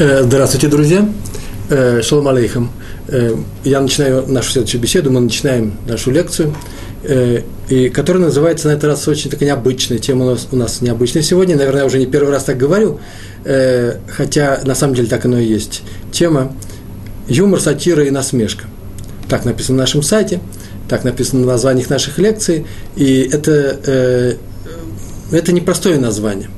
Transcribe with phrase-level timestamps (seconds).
[0.00, 1.06] Э, здравствуйте, друзья.
[1.68, 2.72] Э, шалом алейхам.
[3.08, 5.10] Э, я начинаю нашу следующую беседу.
[5.10, 6.54] Мы начинаем нашу лекцию,
[7.68, 9.98] и которая называется на этот раз очень такая необычная.
[9.98, 11.54] Тема у нас, у нас необычная сегодня.
[11.54, 12.98] Наверное, я уже не первый раз так говорю,
[13.44, 15.82] хотя на самом деле так оно и есть.
[16.12, 16.54] Тема
[17.28, 18.64] юмор, сатира и насмешка.
[19.28, 20.40] Так написано на нашем сайте,
[20.88, 24.36] так написано в названиях наших лекций, и это,
[25.30, 26.48] это непростое название.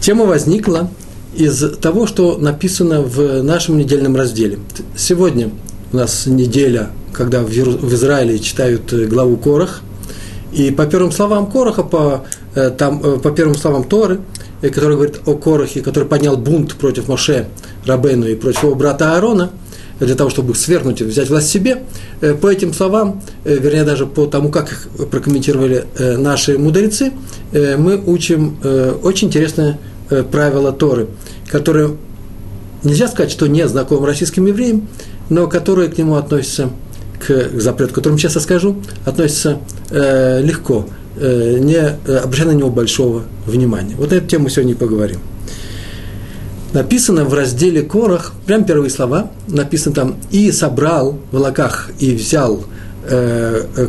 [0.00, 0.90] Тема возникла
[1.38, 4.58] из того, что написано в нашем недельном разделе.
[4.96, 5.50] Сегодня
[5.92, 9.82] у нас неделя, когда в Израиле читают э, главу Корах,
[10.52, 12.26] и по первым словам Короха, по,
[12.56, 14.18] э, там, э, по первым словам Торы,
[14.62, 17.46] который говорит о Корохе, который поднял бунт против Моше
[17.86, 19.52] Рабейну и против его брата Аарона,
[20.00, 21.82] для того, чтобы свергнуть и взять власть себе,
[22.40, 27.10] по этим словам, вернее, даже по тому, как их прокомментировали наши мудрецы,
[27.52, 28.58] мы учим
[29.02, 29.80] очень интересное
[30.30, 31.08] правило Торы–
[31.48, 31.96] которые
[32.82, 34.88] нельзя сказать, что не знаком российским евреям,
[35.28, 36.70] но которые к нему относятся,
[37.18, 39.58] к запрету, которым сейчас я скажу, относятся
[39.90, 40.86] э, легко,
[41.16, 41.78] э, не
[42.22, 43.96] обращая на него большого внимания.
[43.96, 45.18] Вот на эту тему сегодня и поговорим.
[46.72, 52.58] Написано в разделе Корах, прям первые слова, написано там «И собрал в лаках и взял
[52.58, 52.62] э,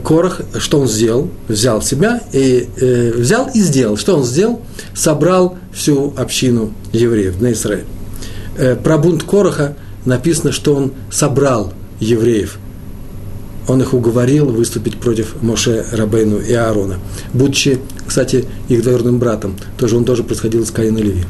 [0.03, 1.29] Корах, что он сделал?
[1.47, 3.97] Взял себя и э, взял и сделал.
[3.97, 4.61] Что он сделал?
[4.93, 7.85] Собрал всю общину евреев на Израиль.
[8.57, 9.75] Э, про бунт Короха
[10.05, 12.57] написано, что он собрал евреев.
[13.67, 16.95] Он их уговорил выступить против Моше Рабейну и Аарона,
[17.33, 19.55] будучи, кстати, их двоюродным братом.
[19.77, 21.25] Тоже он тоже происходил из Каина Леви.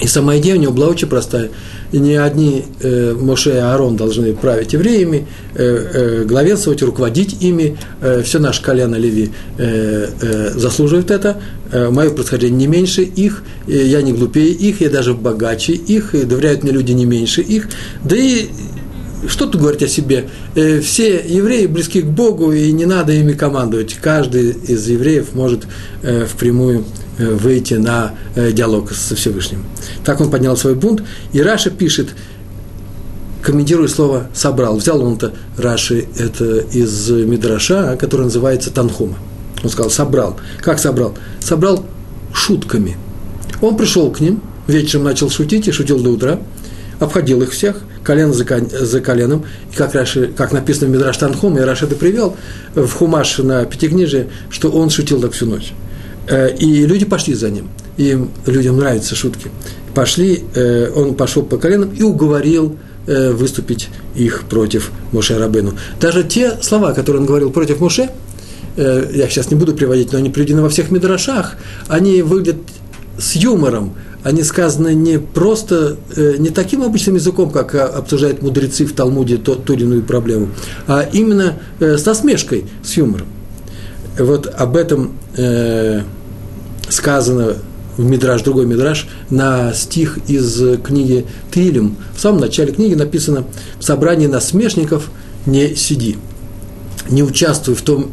[0.00, 1.50] И сама идея у него была очень простая.
[1.90, 7.76] И не одни э, Моше и Аарон должны править евреями, э, э, главенствовать, руководить ими.
[8.00, 11.40] Э, все наше колено Леви э, э, заслуживает это.
[11.72, 16.14] Э, мое происхождение не меньше их, э, я не глупее их, я даже богаче их,
[16.14, 17.68] и доверяют мне люди не меньше их.
[18.04, 18.48] Да и
[19.26, 20.28] что тут говорить о себе?
[20.54, 23.96] Э, все евреи близки к Богу, и не надо ими командовать.
[24.00, 25.66] Каждый из евреев может
[26.02, 26.84] э, впрямую
[27.18, 29.64] выйти на э, диалог со Всевышним.
[30.04, 31.02] Так он поднял свой бунт,
[31.32, 32.08] и Раша пишет,
[33.42, 34.76] комментируя слово «собрал».
[34.76, 39.16] Взял он это, Раши, это из Мидраша, который называется Танхума.
[39.62, 40.36] Он сказал «собрал».
[40.60, 41.14] Как собрал?
[41.40, 41.84] Собрал
[42.32, 42.96] шутками.
[43.60, 46.38] Он пришел к ним, вечером начал шутить и шутил до утра,
[47.00, 51.60] обходил их всех, колено за, за коленом, и как, Раши, как написано в Мидраш Танхума,
[51.60, 52.36] и Раши это привел
[52.74, 55.72] в Хумаш на Пятикнижие, что он шутил так всю ночь.
[56.28, 57.68] Э, и люди пошли за ним.
[57.96, 59.50] Им, людям нравятся шутки.
[59.94, 65.72] Пошли, э, он пошел по коленам и уговорил э, выступить их против Моше Рабену.
[66.00, 68.10] Даже те слова, которые он говорил против Моше,
[68.76, 71.56] я сейчас не буду приводить, но они приведены во всех мидрашах,
[71.88, 72.58] они выглядят
[73.18, 79.36] с юмором, они сказаны не просто, не таким обычным языком, как обсуждают мудрецы в Талмуде
[79.36, 80.50] ту, ту или иную проблему,
[80.86, 83.26] а именно с насмешкой, с юмором.
[84.16, 85.14] Вот об этом
[86.88, 87.56] сказано
[87.98, 91.96] в Мидраж, другой Мидраж, на стих из книги Тилем.
[92.16, 93.44] В самом начале книги написано
[93.78, 95.10] «В собрании насмешников
[95.46, 96.16] не сиди,
[97.10, 98.12] не участвуй в том,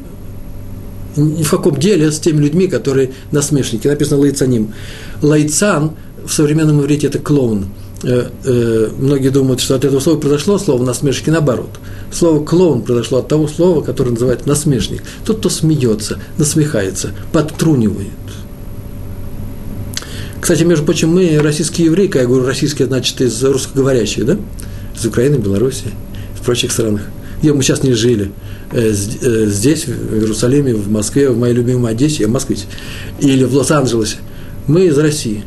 [1.16, 3.88] ни в каком деле с теми людьми, которые насмешники».
[3.88, 4.74] Написано «лайцаним».
[5.22, 5.92] Лайцан
[6.25, 7.68] в современном иврите– это клоун.
[8.03, 11.69] Э, э, многие думают, что от этого слова произошло слово насмешники наоборот.
[12.12, 15.03] Слово клоун произошло от того слова, которое называют насмешник.
[15.24, 18.09] Тот, кто смеется, насмехается, подтрунивает–
[20.45, 24.38] кстати, между прочим, мы российские евреи, когда я говорю российские, значит, из русскоговорящих, да?
[24.95, 25.89] Из Украины, Белоруссии,
[26.35, 27.01] из прочих странах,
[27.41, 28.31] где мы сейчас не жили.
[28.72, 32.59] Э, э, здесь, в Иерусалиме, в Москве, в моей любимой Одессе, я москвич,
[33.19, 34.17] или в Лос-Анджелесе.
[34.67, 35.44] Мы из России.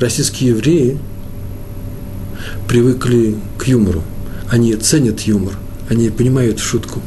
[0.00, 0.98] Российские евреи
[2.68, 4.02] привыкли к юмору.
[4.50, 5.54] Они ценят юмор,
[5.88, 7.00] они понимают шутку.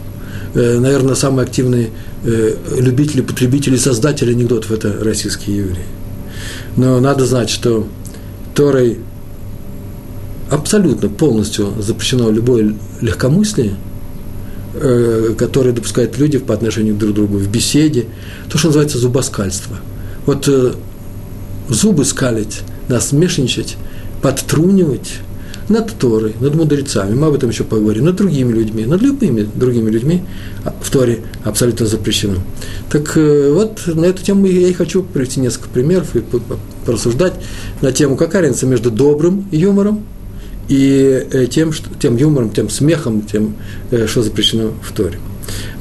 [0.56, 1.92] Э, наверное, самые активные
[2.24, 5.99] любители, потребители, создатели анекдотов– это российские евреи.
[6.78, 7.88] Но надо знать, что
[8.56, 9.00] Торой
[10.50, 13.76] абсолютно полностью запрещено любое легкомыслие,
[14.76, 18.06] э, которое допускают люди по отношению друг к другу в беседе,
[18.50, 19.78] то, что называется зубоскальство.
[20.26, 20.74] Вот э,
[21.70, 23.78] зубы скалить, насмешничать,
[24.22, 25.20] подтрунивать–
[25.70, 29.90] над Торой, над мудрецами, мы об этом еще поговорим, над другими людьми, над любыми другими
[29.90, 30.24] людьми
[30.66, 32.36] а, в Торе абсолютно запрещено.
[32.90, 36.24] Так э, вот, на эту тему я и хочу привести несколько примеров и
[36.86, 37.34] порассуждать
[37.82, 40.06] на тему, какая разница между добрым юмором
[40.68, 43.56] и э, тем, что, тем юмором, тем смехом, тем,
[43.92, 45.20] э, что запрещено в Торе.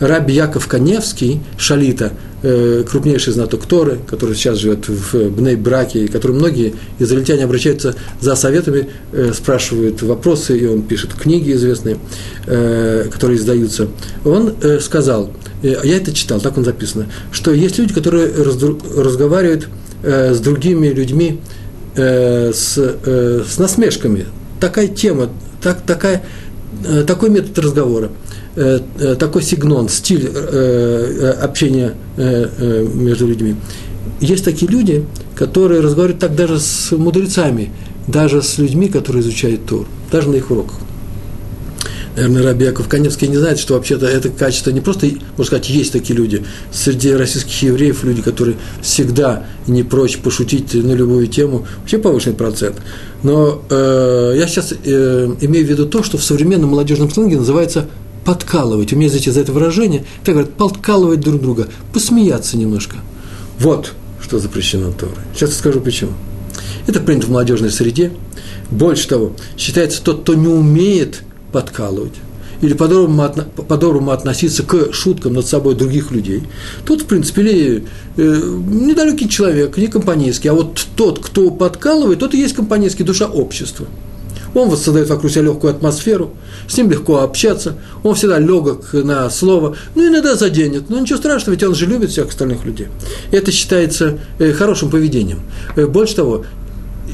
[0.00, 2.12] Раби Яков Коневский, Шалита,
[2.42, 8.36] э, крупнейший знаток Торы, который сейчас живет в Бней-Браке, и который многие израильтяне обращаются за
[8.36, 11.98] советами, э, спрашивают вопросы, и он пишет книги известные,
[12.46, 13.88] э, которые издаются.
[14.24, 15.30] Он сказал,
[15.62, 19.68] я это читал, так он записано, что есть люди, которые разговаривают
[20.04, 21.40] с другими людьми
[21.96, 24.26] с, с насмешками.
[24.60, 25.30] Такая тема,
[25.60, 26.22] так, такая,
[27.06, 28.10] такой метод разговора–
[28.60, 33.54] Э, э, такой сигнон, стиль э, общения между людьми.
[34.20, 35.04] Есть такие люди,
[35.36, 37.70] которые разговаривают так даже с мудрецами,
[38.08, 40.80] даже с людьми, которые изучают Тур, даже на их уроках.
[42.18, 45.92] Наверное, Раби Яков Каневский не знает, что вообще-то это качество не просто, можно сказать, есть
[45.92, 46.44] такие люди.
[46.72, 52.76] Среди российских евреев люди, которые всегда не прочь пошутить на любую тему, вообще повышенный процент.
[53.22, 57.86] Но э, я сейчас э, имею в виду то, что в современном молодежном сленге называется
[58.24, 62.96] подкалывать, у меня, знаете, за это выражение, так говорят, подкалывать друг друга, посмеяться немножко.
[63.60, 65.14] Вот что запрещено Торой.
[65.34, 66.10] Сейчас скажу почему.
[66.88, 68.10] Это принято в молодежной среде.
[68.70, 71.22] Больше того, считается тот, кто не умеет
[71.52, 72.14] подкалывать,
[72.60, 76.42] или по-доброму, относиться к шуткам над собой других людей,
[76.84, 77.84] тот, в принципе, или,
[78.16, 83.26] э, недалекий человек, не компанейский, а вот тот, кто подкалывает, тот и есть компанейский, душа
[83.26, 83.86] общества–
[84.54, 86.34] он воссоздает вокруг себя легкую атмосферу,
[86.66, 91.54] с ним легко общаться, он всегда легок на слово, ну, иногда заденет, но ничего страшного,
[91.54, 92.88] ведь он же любит всех остальных людей.
[93.30, 95.40] Это считается э, хорошим поведением.
[95.76, 96.44] Э, больше того,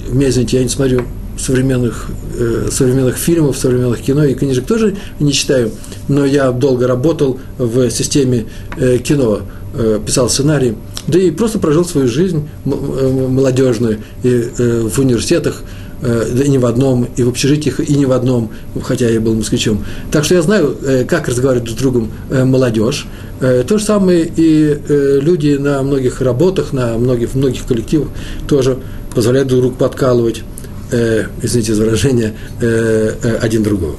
[0.08, 1.04] меня, извините, я не смотрю
[1.38, 2.06] современных,
[2.38, 5.70] э, современных фильмов, современных кино и книжек тоже не читаю,
[6.08, 8.46] но я долго работал в системе
[9.04, 9.40] кино,
[10.06, 10.76] писал сценарий,
[11.08, 14.48] да и просто прожил свою жизнь молодежную и
[14.88, 15.62] в университетах,
[16.04, 18.50] Э, да и не в одном, и в общежитиях, и не в одном,
[18.82, 19.82] хотя я был москвичом.
[20.12, 23.06] Так что я знаю, э, как разговаривать друг с другом э, молодежь.
[23.40, 28.08] То же самое и люди на многих работах, на многих, многих коллективах
[28.48, 28.78] тоже
[29.14, 30.44] позволяют друг другу подкалывать,
[30.90, 32.34] извините за выражение,
[33.40, 33.96] один другого.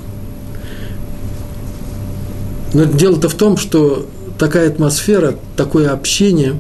[2.74, 6.56] Но дело-то в том, что такая атмосфера, такое общение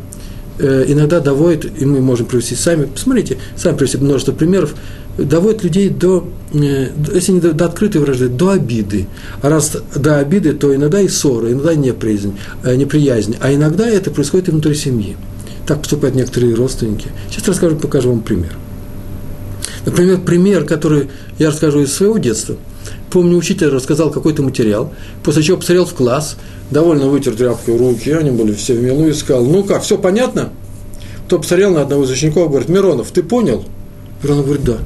[0.58, 4.74] иногда доводит, и мы можем привести сами, посмотрите, сами привести множество примеров,
[5.18, 9.08] доводит людей до, э, если не до, до открытой вражды, до обиды.
[9.42, 13.36] А раз до обиды, то иногда и ссоры, иногда неприязнь, э, неприязнь.
[13.40, 15.16] А иногда это происходит и внутри семьи.
[15.66, 17.08] Так поступают некоторые родственники.
[17.30, 18.56] Сейчас расскажу, покажу вам пример.
[19.86, 22.56] Например, пример, который я расскажу из своего детства.
[23.12, 24.92] Помню, учитель рассказал какой-то материал,
[25.24, 26.38] после чего посмотрел в класс,
[26.72, 30.50] довольно вытер тряпкой руки, они были все в милу и сказал, ну как, все понятно?
[31.28, 33.64] Кто посмотрел на одного из учеников, говорит, Миронов, ты понял?
[34.22, 34.78] Миронов говорит, да.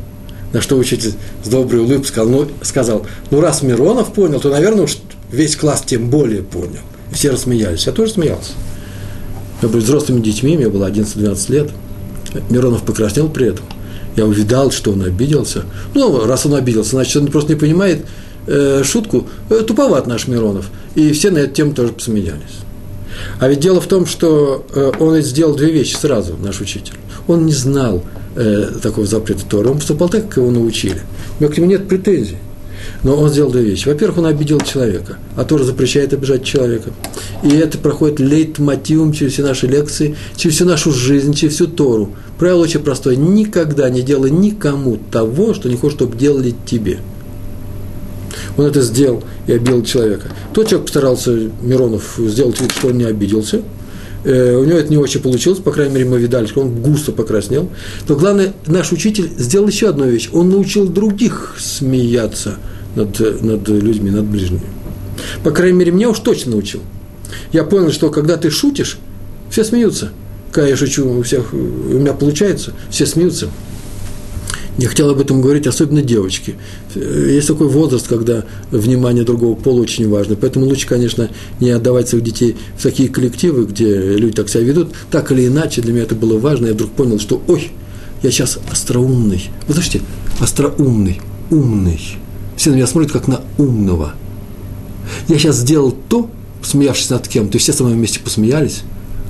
[0.53, 1.13] На что учитель
[1.43, 4.97] с доброй улыбкой сказал, ну, сказал, ну раз Миронов понял, то, наверное, уж
[5.31, 6.79] весь класс тем более понял.
[7.11, 7.85] И все рассмеялись.
[7.85, 8.51] Я тоже смеялся.
[9.61, 11.69] Мы были взрослыми детьми, мне было 11-12 лет.
[12.49, 13.65] Миронов покраснел при этом.
[14.15, 15.65] Я увидал, что он обиделся.
[15.93, 18.05] Ну, раз он обиделся, значит, он просто не понимает
[18.47, 19.27] э, шутку.
[19.49, 20.69] Э, туповат наш Миронов.
[20.95, 22.59] И все на эту тему тоже посмеялись.
[23.39, 26.95] А ведь дело в том, что э, он сделал две вещи сразу, наш учитель.
[27.27, 28.03] Он не знал,
[28.35, 31.01] э, такого запрета Тора, он поступал так, как его научили.
[31.39, 32.37] Меня к нему нет претензий.
[33.03, 33.87] Но он сделал две вещи.
[33.87, 36.91] Во-первых, он обидел человека, а Тора запрещает обижать человека.
[37.43, 42.11] И это проходит лейтмотивом через все наши лекции, через всю нашу жизнь, через всю Тору.
[42.37, 43.15] Правило очень простое.
[43.15, 46.99] Никогда не делай никому того, что не хочешь, чтобы делали тебе.
[48.57, 50.27] Он это сделал и обидел человека.
[50.53, 51.31] Тот человек постарался,
[51.61, 53.61] Миронов, сделать вид, что он не обиделся–
[54.23, 57.11] Э, у него это не очень получилось, по крайней мере, мы видали, что он густо
[57.11, 57.69] покраснел.
[58.07, 60.29] Но главное, наш учитель сделал еще одну вещь.
[60.33, 62.57] Он научил других смеяться
[62.95, 64.61] над, над людьми, над ближними.
[65.43, 66.81] По крайней мере, меня уж точно научил.
[67.51, 68.97] Я понял, что когда ты шутишь,
[69.49, 70.11] все смеются.
[70.51, 73.49] Когда я шучу, у всех, у меня получается, все смеются.
[74.79, 76.55] Я хотел об этом говорить, особенно девочки.
[76.95, 80.37] Есть такой возраст, когда внимание другого пола очень важно.
[80.37, 81.29] Поэтому лучше, конечно,
[81.59, 84.93] не отдавать своих детей в такие коллективы, где люди так себя ведут.
[85.11, 86.67] Так или иначе, для меня это было важно.
[86.67, 87.71] Я вдруг понял, что, ой,
[88.23, 89.49] я сейчас остроумный.
[89.67, 90.01] Вы слышите?
[90.39, 91.19] Остроумный,
[91.49, 91.99] умный.
[92.59, 94.11] Все на меня смотрят, как на умного.
[95.29, 96.29] Я сейчас сделал то,
[96.61, 98.81] смеявшись над кем-то, и все со мной вместе посмеялись.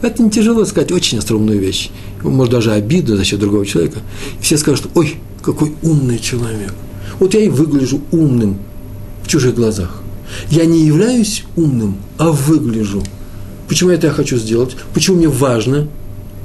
[0.02, 1.92] Это не тяжело сказать, очень остроумную вещь.
[2.24, 4.00] Может, даже обиду за счет другого человека.
[4.40, 6.74] И все скажут, ой, какой умный человек.
[7.20, 8.58] Вот я и выгляжу умным
[9.24, 10.02] в чужих глазах.
[10.50, 13.04] Я не являюсь умным, а выгляжу.
[13.68, 14.76] Почему это я хочу сделать?
[14.96, 15.88] Почему мне важно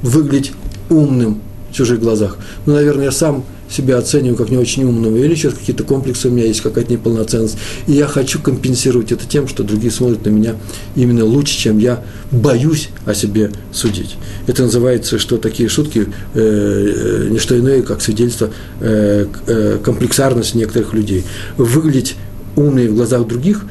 [0.03, 0.51] выглядеть
[0.91, 2.37] умным в чужих глазах?
[2.67, 6.31] Ну, наверное, я сам себя оцениваю как не очень умного, или сейчас какие-то комплексы у
[6.31, 7.57] меня есть, какая-то неполноценность,
[7.87, 10.55] и я хочу компенсировать это тем, что другие смотрят на меня
[10.95, 14.17] именно лучше, чем я боюсь о себе судить.
[14.47, 20.57] Это называется, что такие шутки э, э, не что иное, как свидетельство э, э, комплексарности
[20.57, 21.23] некоторых людей.
[21.57, 22.15] Выглядеть
[22.55, 23.65] умные в глазах других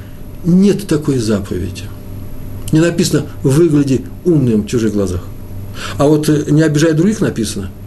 [0.45, 1.85] нет такой заповеди.
[2.73, 5.23] Не написано «выгляди умным в чужих глазах».
[5.97, 7.71] А вот не обижай других написано–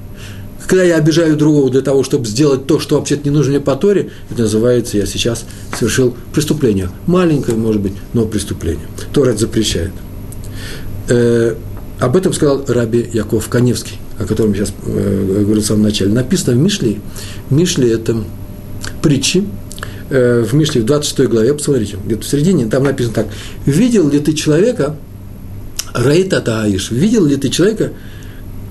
[0.67, 3.75] когда я обижаю другого для того, чтобы сделать то, что вообще-то не нужно мне по
[3.75, 5.45] Торе, это называется, я сейчас
[5.77, 6.89] совершил преступление.
[7.07, 8.85] Маленькое, может быть, но преступление.
[9.13, 9.91] Тора это запрещает.
[11.07, 11.55] Э,
[11.99, 16.11] об этом сказал Раби Яков Каневский, о котором я сейчас э, говорил в самом начале.
[16.11, 16.99] Написано в Мишле.
[17.49, 18.17] Мишле– это
[19.01, 19.45] притчи,
[20.09, 23.27] э, в Мишле в 26 главе, посмотрите, где-то в середине, там написано так.
[23.65, 24.97] «Видел ли ты человека,
[25.93, 27.93] Раита Таиш, видел ли ты человека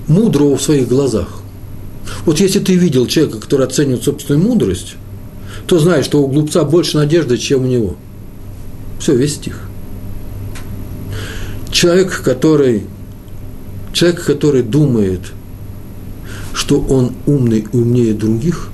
[0.07, 1.41] мудрого в своих глазах?»
[2.27, 4.95] Вот если ты видел человека, который оценивает собственную мудрость,
[5.65, 7.95] то знаешь, что у глупца больше надежды, чем у него.
[8.99, 9.61] Все, весь стих.
[11.71, 12.83] Человек, который,
[13.93, 15.21] человек, который думает,
[16.53, 18.71] что он умный и умнее других,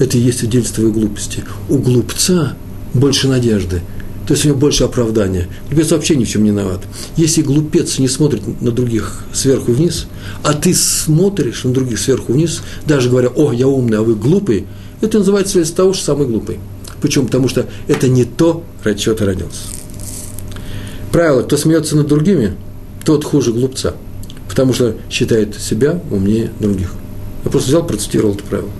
[0.00, 1.44] это и есть свидетельство его глупости.
[1.68, 2.56] У глупца
[2.94, 3.82] больше надежды–
[4.28, 5.48] то есть у него больше оправдания.
[5.70, 6.80] Глупец вообще ни в чем не виноват.
[7.16, 10.06] Если глупец не смотрит на других сверху вниз,
[10.42, 14.66] а ты смотришь на других сверху вниз, даже говоря, о, я умный, а вы глупый,
[15.00, 16.58] это называется следствие того, что самый глупый.
[17.00, 17.24] Почему?
[17.24, 19.62] Потому что это не то, ради чего ты родился.
[21.10, 22.54] Правило, кто смеется над другими,
[23.06, 23.94] тот хуже глупца,
[24.46, 26.92] потому что считает себя умнее других.
[27.46, 28.70] Я просто взял, процитировал это правило.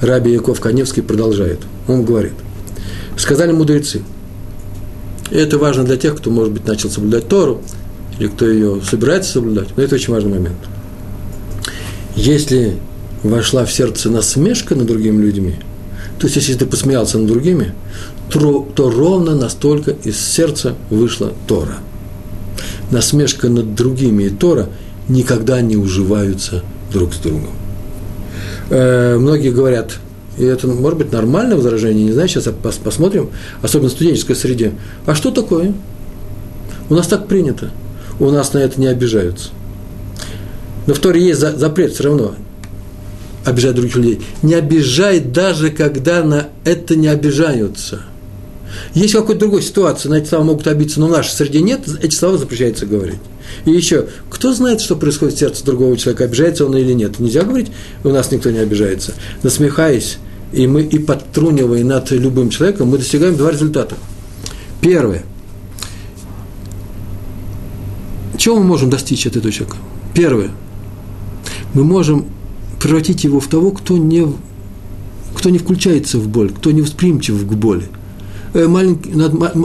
[0.00, 1.60] Раби Яков Каневский продолжает.
[1.86, 2.32] Он говорит,
[3.16, 4.02] сказали мудрецы–
[5.30, 7.62] и это важно для тех, кто, может быть, начал соблюдать Тору,
[8.18, 9.68] или кто ее собирается соблюдать.
[9.76, 10.58] Но это очень важный момент.
[12.16, 12.76] Если
[13.22, 15.56] вошла в сердце насмешка над другими людьми,
[16.18, 17.74] то есть если ты посмеялся над другими,
[18.30, 21.78] то, то ровно настолько из сердца вышла Тора.
[22.90, 24.68] Насмешка над другими и Тора
[25.08, 26.62] никогда не уживаются
[26.92, 27.50] друг с другом.
[28.70, 29.96] Э, многие говорят,
[30.38, 32.48] и это, может быть, нормальное возражение, не знаю, сейчас
[32.82, 33.30] посмотрим,
[33.62, 34.72] особенно в студенческой среде.
[35.06, 35.74] А что такое?
[36.88, 37.70] У нас так принято.
[38.18, 39.50] У нас на это не обижаются.
[40.86, 42.34] Но в Торе есть запрет все равно
[43.44, 44.20] обижать других людей.
[44.42, 48.02] Не обижай даже, когда на это не обижаются.
[48.94, 52.14] Есть какой-то другой ситуации, на эти слова могут обидеться, но в нашей среде нет, эти
[52.14, 53.18] слова запрещается говорить.
[53.64, 57.18] И еще, кто знает, что происходит в сердце другого человека, обижается он или нет?
[57.18, 57.72] Нельзя говорить,
[58.04, 59.14] у нас никто не обижается.
[59.42, 60.18] Насмехаясь,
[60.52, 63.96] и мы и подтрунивая над любым человеком, мы достигаем два результата.
[64.80, 65.24] Первое.
[68.38, 69.78] Чего мы можем достичь от этого человека?
[70.14, 70.50] Первое.
[71.72, 72.26] Мы можем
[72.80, 74.24] превратить его в того, кто не,
[75.34, 77.88] кто не включается в боль, кто не восприимчив к боли.
[78.54, 79.10] Э, маленький,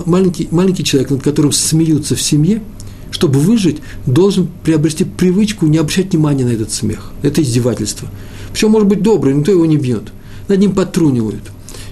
[0.06, 2.62] маленький, маленький человек, над которым смеются в семье–
[3.12, 7.12] чтобы выжить, должен приобрести привычку не обращать внимания на этот смех.
[7.22, 8.08] Это издевательство.
[8.52, 10.12] Причем может быть добрый, никто его не бьет.
[10.48, 11.44] Над ним подтрунивают.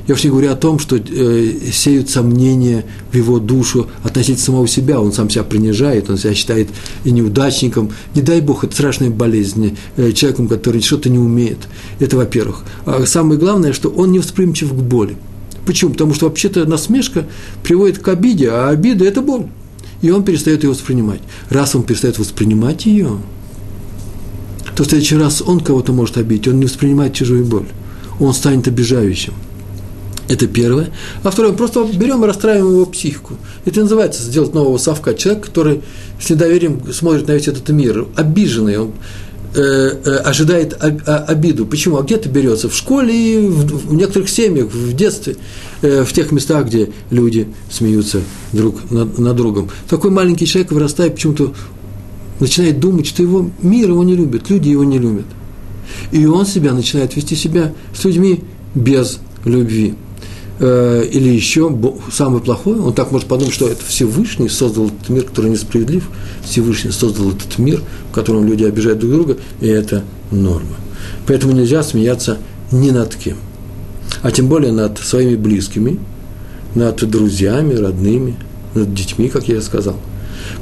[0.07, 4.67] Я уж не говорю о том, что э, сеют сомнения в его душу относительно самого
[4.67, 5.01] себя.
[5.01, 6.69] Он сам себя принижает, он себя считает
[7.03, 7.91] и неудачником.
[8.15, 11.67] Не дай Бог, это страшная болезнь, э, человеком, который что-то не умеет.
[11.99, 12.63] Это во-первых.
[12.85, 15.17] А самое главное, что он не восприимчив к боли.
[15.67, 15.91] Почему?
[15.91, 17.27] Потому что вообще-то насмешка
[17.61, 19.45] приводит к обиде, а обида– это боль
[20.01, 21.21] и он перестает ее воспринимать.
[21.49, 23.17] Раз он перестает воспринимать ее,
[24.75, 27.65] то в следующий раз он кого-то может обидеть, он не воспринимает чужую боль,
[28.19, 29.33] он станет обижающим.
[30.29, 30.91] Это первое.
[31.23, 33.35] А второе, просто берем и расстраиваем его психику.
[33.63, 35.13] Это называется сделать нового совка.
[35.13, 35.83] Человек, который
[36.19, 38.91] с недоверием смотрит на весь этот мир, обиженный, он
[39.57, 41.65] ожидает обиду.
[41.65, 41.97] Почему?
[41.97, 42.69] А где это берется?
[42.69, 45.37] В школе и в, некоторых семьях, в детстве,
[45.81, 48.21] э, в тех местах, где люди смеются
[48.53, 49.69] друг над другом.
[49.89, 51.53] Такой маленький человек вырастает, почему-то
[52.39, 55.25] начинает думать, что его мир его не любит, люди его не любят.
[56.11, 58.43] И он себя начинает вести себя с людьми
[58.75, 59.95] без любви.
[60.59, 61.71] Э, или еще
[62.11, 66.09] самое плохое, он так может подумать, что это Всевышний создал этот мир, который несправедлив,
[66.43, 70.75] Всевышний создал этот мир, в котором люди обижают друг друга, и это норма.
[71.27, 72.37] Поэтому нельзя смеяться
[72.71, 73.37] ни над кем,
[74.23, 75.99] а тем более над своими близкими,
[76.73, 78.35] над друзьями, родными,
[78.73, 79.97] над детьми, как я сказал.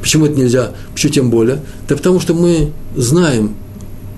[0.02, 0.72] Почему это нельзя?
[0.94, 1.62] Почему тем более?
[1.88, 3.56] Да потому что мы знаем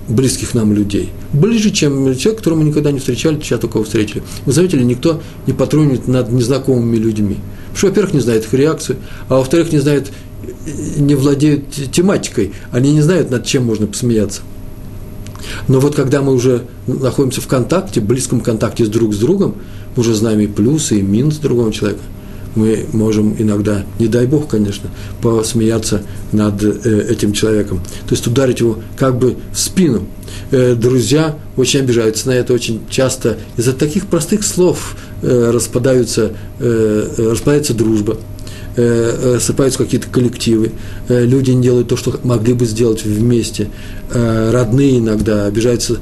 [0.08, 1.10] близких нам людей.
[1.32, 4.22] Ближе, чем человек, которого мы никогда не встречали, сейчас только встретили.
[4.46, 7.36] Вы заметили, никто не патрулирует над незнакомыми людьми.
[7.68, 8.98] Потому что, во-первых, не знает их реакцию,
[9.28, 10.10] а во-вторых, не знает,
[10.96, 12.52] не владеют тематикой.
[12.72, 14.42] Они не знают, над чем можно посмеяться.
[15.68, 19.56] Но вот когда мы уже находимся в контакте, близком контакте с друг с другом,
[19.94, 22.00] мы уже знаем и плюсы, и минусы другого человека,
[22.58, 24.90] мы можем иногда, не дай бог, конечно,
[25.22, 27.78] посмеяться над э, этим человеком.
[28.06, 30.06] То есть ударить его как бы в спину.
[30.50, 37.74] Э, друзья очень обижаются на это, очень часто из-за таких простых слов э, распадаются, распадается
[37.74, 38.16] дружба
[38.76, 40.70] рассыпаются какие-то коллективы,
[41.08, 43.70] люди не делают то, что могли бы сделать вместе,
[44.12, 45.98] родные иногда обижаются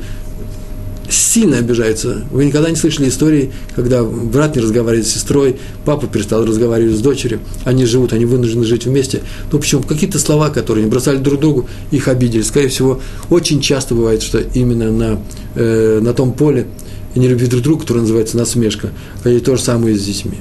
[1.10, 2.24] сильно обижаются.
[2.30, 7.00] Вы никогда не слышали истории, когда брат не разговаривает с сестрой, папа перестал разговаривать с
[7.00, 9.22] дочерью, они живут, они вынуждены жить вместе.
[9.52, 9.82] Ну, почему?
[9.82, 12.42] Какие-то слова, которые они бросали друг другу, их обидели.
[12.42, 15.20] Скорее всего, очень часто бывает, что именно на,
[15.54, 16.66] э, на том поле
[17.14, 18.90] не любви друг друга, которое называется насмешка,
[19.24, 20.38] а и то же самое с детьми.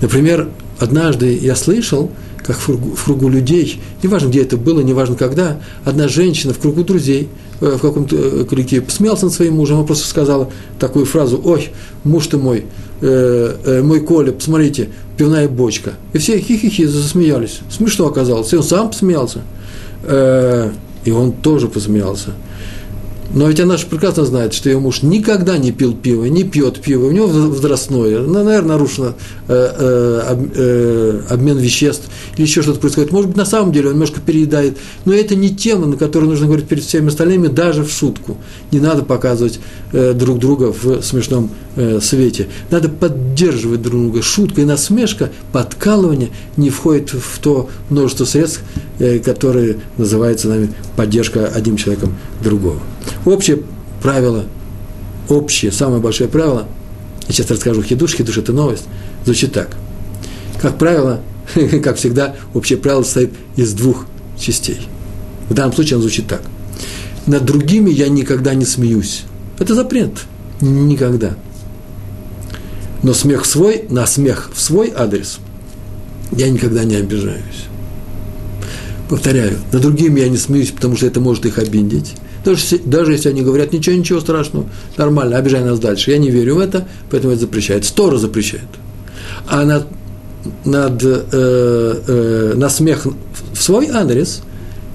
[0.00, 2.10] Например, однажды я слышал,
[2.44, 7.28] как в кругу, людей, неважно, где это было, неважно когда, одна женщина в кругу друзей–
[7.60, 11.70] в каком-то э, коллективе посмеялся над своим мужем, она просто сказала такую фразу, ой,
[12.04, 12.64] муж ты мой,
[13.00, 15.92] э, э, мой Коля, посмотрите, пивная бочка.
[16.12, 17.60] И все хихихи засмеялись.
[17.70, 18.52] Смешно оказалось.
[18.52, 19.40] И он сам посмеялся.
[20.02, 20.70] Э,
[21.04, 22.30] и он тоже посмеялся.
[23.34, 26.80] Но ведь она же прекрасно знает, что ее муж никогда не пил пиво, не пьет
[26.80, 29.14] пиво, у него возрастное, наверное, нарушено
[29.48, 33.10] э, э, э, обмен веществ или еще что-то происходит.
[33.10, 36.46] Может быть, на самом деле он немножко переедает, но это не тема, на которую нужно
[36.46, 38.38] говорить перед всеми остальными, даже в шутку.
[38.70, 39.58] Не надо показывать
[39.92, 41.50] друг друга в смешном
[42.00, 42.48] свете.
[42.70, 44.22] Надо поддерживать друг друга.
[44.22, 48.62] Шутка и насмешка, подкалывание не входит в то множество средств,
[49.24, 52.78] которые называется нами поддержка одним человеком другого.
[53.24, 53.62] Общее
[54.02, 54.44] правило,
[55.28, 56.66] общее, самое большое правило,
[57.26, 58.84] я сейчас расскажу хидуш, хидуш– это новость,
[59.24, 59.76] звучит так.
[60.60, 61.20] Как правило,
[61.82, 64.06] как всегда, общее правило состоит из двух
[64.38, 64.80] частей.
[65.48, 66.42] В данном случае оно звучит так.
[67.26, 69.22] Над другими я никогда не смеюсь.
[69.58, 70.12] Это запрет.
[70.60, 71.36] Никогда.
[73.02, 75.38] Но смех свой, на смех в свой адрес
[76.32, 77.66] я никогда не обижаюсь.
[79.08, 82.14] Повторяю, над другими я не смеюсь, потому что это может их обидеть.
[82.44, 86.10] Даже, даже если они говорят, ничего, ничего страшного, нормально, обижай нас дальше.
[86.10, 87.84] Я не верю в это, поэтому это запрещает.
[87.84, 88.68] Стора запрещает.
[89.46, 89.86] А над,
[90.64, 93.06] над, э, э, на смех
[93.52, 94.42] в свой адрес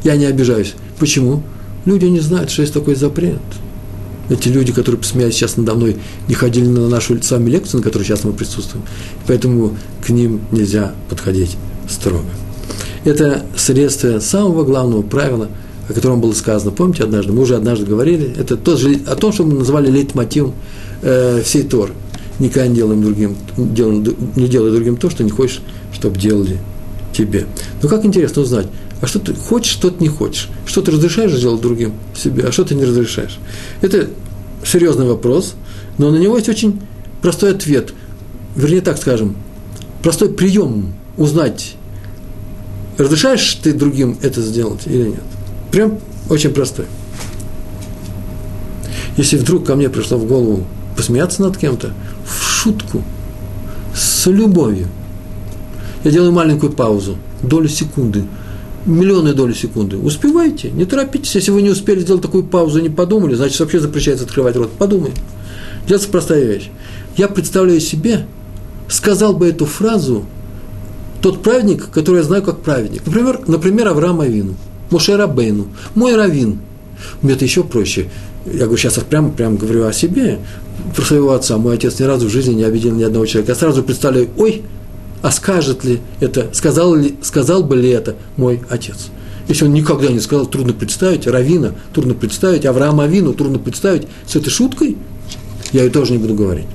[0.04, 0.76] я не обижаюсь.
[1.00, 1.42] Почему?
[1.86, 3.40] Люди не знают, что есть такой запрет.
[4.30, 5.98] Эти люди, которые посмеялись сейчас надо мной,
[6.28, 8.86] не ходили на нашу с вами лекцию, на которой сейчас мы присутствуем.
[9.26, 11.58] Поэтому к ним нельзя подходить
[11.90, 12.30] строго.
[13.06, 15.48] Это средство самого главного правила–
[15.90, 19.34] о котором было сказано, помните, однажды, мы уже однажды говорили, это тот же, о том,
[19.34, 20.54] что мы называли лейтмотивом
[21.02, 21.94] э, всей Торы.
[22.38, 26.60] Никогда не делаем другим, делаем, не делай другим то, что не хочешь, чтобы делали
[27.12, 27.48] тебе.
[27.82, 28.68] Но как интересно узнать,
[29.02, 30.50] а что ты хочешь, что ты не хочешь?
[30.66, 33.40] Что ты разрешаешь делать другим себе, а что ты не разрешаешь?
[33.82, 34.10] Это
[34.64, 35.56] серьезный вопрос,
[35.98, 36.80] но на него есть очень
[37.22, 37.94] простой ответ.
[38.56, 39.36] Вернее, так скажем,
[40.04, 41.76] простой прием узнать,
[42.98, 45.24] разрешаешь ты другим это сделать или нет.
[45.72, 46.86] Прям очень простой.
[49.18, 51.94] Если вдруг ко мне пришло в голову посмеяться над кем-то,
[52.26, 53.04] в шутку,
[53.94, 54.88] с любовью,
[56.04, 58.24] я делаю маленькую паузу, долю секунды,
[58.86, 59.98] миллионы доли секунды.
[59.98, 61.36] Успевайте, не торопитесь.
[61.36, 64.72] Если вы не успели сделать такую паузу, не подумали, значит, вообще запрещается открывать рот.
[64.72, 65.12] Подумай.
[65.86, 66.70] Делается простая вещь.
[67.18, 68.26] Я представляю себе,
[68.88, 70.26] сказал бы эту фразу
[71.22, 73.06] тот праведник, который я знаю как праведник.
[73.06, 74.56] Например, например Авраам Авину–
[74.92, 76.60] Моше Рабейну, мой равин.
[77.22, 78.10] Мне это еще проще.
[78.46, 80.40] Я говорю, сейчас прямо, прямо говорю о себе,
[80.96, 81.58] про своего отца.
[81.58, 83.52] Мой отец ни разу в жизни не обидел ни одного человека.
[83.52, 84.64] Я сразу представляю, ой,
[85.22, 89.08] а скажет ли это, сказал, ли, сказал бы ли это мой отец?
[89.48, 94.36] Если он никогда не сказал, трудно представить, Равина, трудно представить, Авраама Авину, трудно представить, с
[94.36, 94.98] этой шуткой,
[95.72, 96.68] я ее тоже не буду говорить.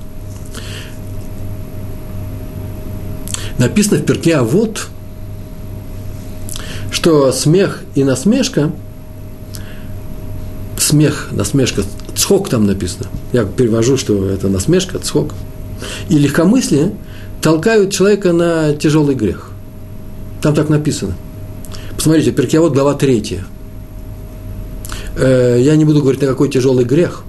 [3.57, 4.89] Написано в перке, а вот–
[6.95, 8.71] что смех и насмешка,
[10.77, 11.83] смех, насмешка,
[12.15, 15.33] цхок там написано, я перевожу, что это насмешка, цхок,
[16.07, 16.93] и легкомыслие
[17.41, 19.51] толкают человека на тяжелый грех.
[20.41, 21.15] Там так написано.
[21.97, 23.41] Посмотрите, Перкиавод, глава 3.
[25.17, 27.23] Э, я не буду говорить, на какой тяжелый грех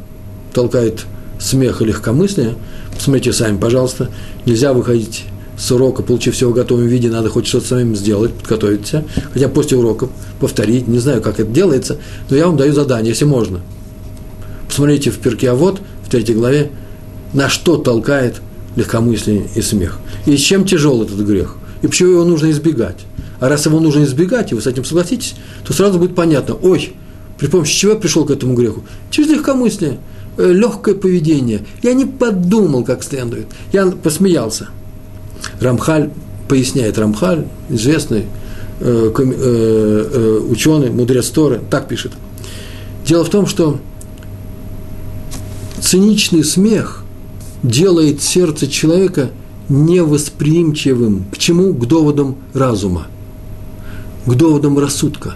[0.52, 1.06] толкает
[1.40, 2.54] смех и легкомыслие.
[2.94, 4.10] Посмотрите сами, пожалуйста.
[4.44, 5.24] Нельзя выходить
[5.56, 9.78] с урока, получив все в готовом виде, надо хоть что-то самим сделать, подготовиться, хотя после
[9.78, 13.60] урока повторить, не знаю, как это делается, но я вам даю задание, если можно.
[14.68, 16.70] Посмотрите в перке, а вот в третьей главе,
[17.32, 18.42] на что толкает
[18.76, 19.98] легкомыслие и смех.
[20.26, 23.06] И чем тяжел этот грех, и почему его нужно избегать.
[23.40, 26.94] А раз его нужно избегать, и вы с этим согласитесь, то сразу будет понятно, ой,
[27.38, 28.82] При помощи чего я пришел к этому греху?
[29.10, 29.98] Через легкомыслие,
[30.38, 31.66] э, легкое поведение.
[31.82, 33.46] Я не подумал как следует.
[33.72, 34.68] Я посмеялся.
[35.60, 36.10] Рамхаль
[36.48, 38.26] поясняет, Рамхаль, известный
[38.80, 42.12] э, э, э, ученый, мудрец Торы, так пишет.
[43.06, 43.78] Дело в том, что
[45.80, 47.04] циничный смех
[47.62, 49.30] делает сердце человека
[49.68, 51.26] невосприимчивым.
[51.32, 51.72] К чему?
[51.74, 53.06] К доводам разума,
[54.26, 55.34] к доводам рассудка.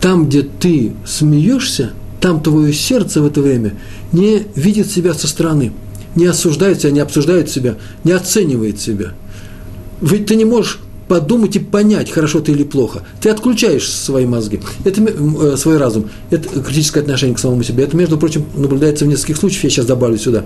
[0.00, 3.74] Там, где ты смеешься, там твое сердце в это время
[4.12, 5.72] не видит себя со стороны,
[6.18, 9.12] не осуждает себя, не обсуждает себя, не оценивает себя.
[10.00, 13.02] Ведь ты не можешь подумать и понять, хорошо ты или плохо.
[13.20, 16.10] Ты отключаешь свои мозги, это, э, свой разум.
[16.30, 17.84] Это критическое отношение к самому себе.
[17.84, 20.44] Это, между прочим, наблюдается в нескольких случаях, я сейчас добавлю сюда.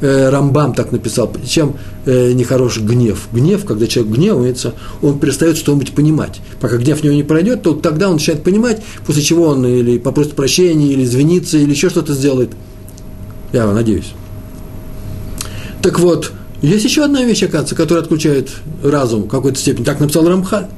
[0.00, 3.28] Э, Рамбам так написал, чем э, нехороший гнев.
[3.32, 6.40] Гнев, когда человек гневается, он перестает что-нибудь понимать.
[6.60, 9.98] Пока гнев в него не пройдет, то тогда он начинает понимать, после чего он или
[9.98, 12.50] попросит прощения, или извинится, или еще что-то сделает.
[13.52, 14.12] Я надеюсь.
[15.82, 18.50] Так вот, есть еще одна вещь, оказывается, которая отключает
[18.84, 19.84] разум в какой-то степени.
[19.84, 20.68] Так написал Рамхаль.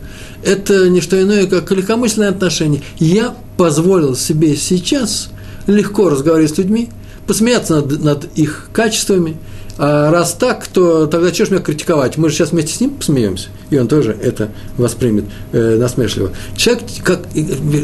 [0.42, 2.82] Это не что иное, как легкомысленное отношение.
[2.98, 5.28] Я позволил себе сейчас
[5.66, 6.88] легко разговаривать с людьми,
[7.26, 9.36] посмеяться над, над их качествами.
[9.76, 12.16] А раз так, то тогда что ж меня критиковать?
[12.16, 13.48] Мы же сейчас вместе с ним посмеемся.
[13.68, 16.30] И он тоже это воспримет э, насмешливо.
[16.56, 17.20] Человек, как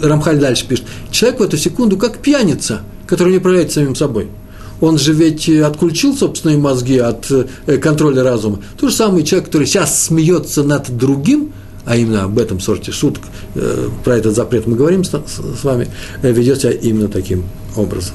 [0.02, 4.28] Рамхаль дальше пишет, человек в эту секунду как пьяница, который не управляет самим собой–
[4.80, 8.60] он же ведь отключил собственные мозги от э, контроля разума.
[8.78, 11.52] То же самое человек, который сейчас смеется над другим,
[11.84, 15.12] а именно об этом сорте шуток, э, про этот запрет мы говорим с,
[15.62, 15.88] вами,
[16.22, 17.44] э, ведет себя именно таким
[17.76, 18.14] образом.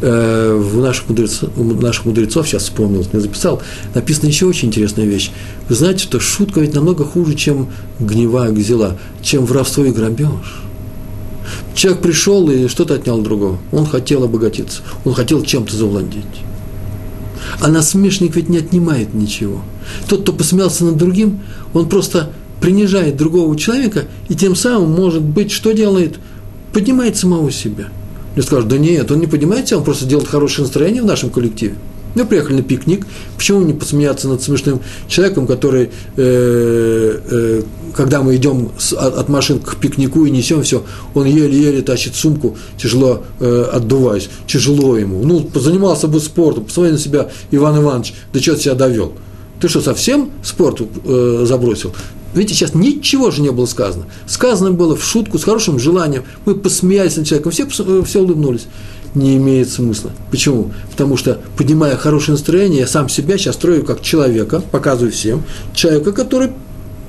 [0.00, 3.62] В наших, мудрецов, у наших мудрецов, сейчас вспомнил, не записал,
[3.94, 5.30] написана еще очень интересная вещь.
[5.68, 10.64] Вы знаете, что шутка ведь намного хуже, чем гнева, гзела, чем воровство и грабеж.
[11.74, 13.58] Человек пришел и что-то отнял другого.
[13.72, 14.82] Он хотел обогатиться.
[15.04, 16.24] Он хотел чем-то завладеть.
[17.60, 19.62] А насмешник ведь не отнимает ничего.
[20.08, 21.40] Тот, кто посмеялся над другим,
[21.72, 22.30] он просто
[22.60, 26.18] принижает другого человека и тем самым, может быть, что делает?
[26.72, 27.88] Поднимает самого себя.
[28.34, 31.30] Мне скажут, да нет, он не поднимает себя, он просто делает хорошее настроение в нашем
[31.30, 31.74] коллективе.
[32.14, 37.62] Мы приехали на пикник, почему не посмеяться над смешным человеком, который, э, э,
[37.94, 42.56] когда мы идем от, от машин к пикнику и несем все, он еле-еле тащит сумку,
[42.76, 45.24] тяжело э, отдуваясь, тяжело ему.
[45.24, 49.14] Ну, занимался бы спортом, посмотри на себя, Иван Иванович, да что ты себя довел?
[49.60, 51.94] Ты что, совсем спорт э, забросил?
[52.32, 54.06] Видите, сейчас ничего же не было сказано.
[54.26, 56.24] Сказано было в шутку, с хорошим желанием.
[56.44, 58.66] Мы посмеялись над человеком, все, э, все улыбнулись
[59.14, 60.10] не имеет смысла.
[60.30, 60.72] Почему?
[60.90, 66.12] Потому что, поднимая хорошее настроение, я сам себя сейчас строю как человека, показываю всем, человека,
[66.12, 66.50] который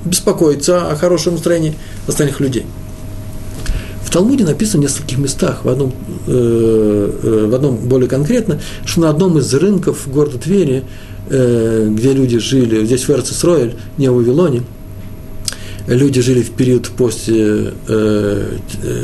[0.03, 1.75] беспокоится о хорошем настроении
[2.07, 2.65] остальных людей.
[4.03, 5.93] В Талмуде написано в нескольких местах, в одном,
[6.27, 10.83] э, э, в одном более конкретно, что на одном из рынков города Твери,
[11.29, 14.61] э, где люди жили, здесь в Эрцисроэль, не в Вавилоне,
[15.87, 18.57] люди жили в период после э,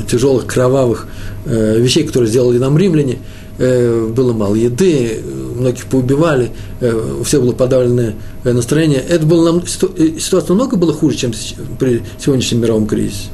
[0.10, 1.08] тяжелых кровавых
[1.46, 3.20] э, вещей, которые сделали нам римляне,
[3.58, 5.22] э, было мало еды,
[5.62, 9.00] многих поубивали, э, у было подавленное э, настроение.
[9.00, 11.32] Это было нам, э, ситуация намного была хуже, чем
[11.80, 13.30] при сегодняшнем мировом кризисе.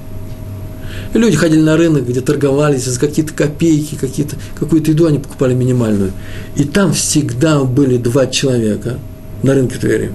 [1.14, 6.12] люди ходили на рынок, где торговались за какие-то копейки, какие-то, какую-то еду они покупали минимальную.
[6.56, 8.98] И там всегда были два человека
[9.44, 10.12] на рынке Твери,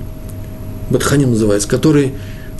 [0.91, 2.13] Батханим называется, которые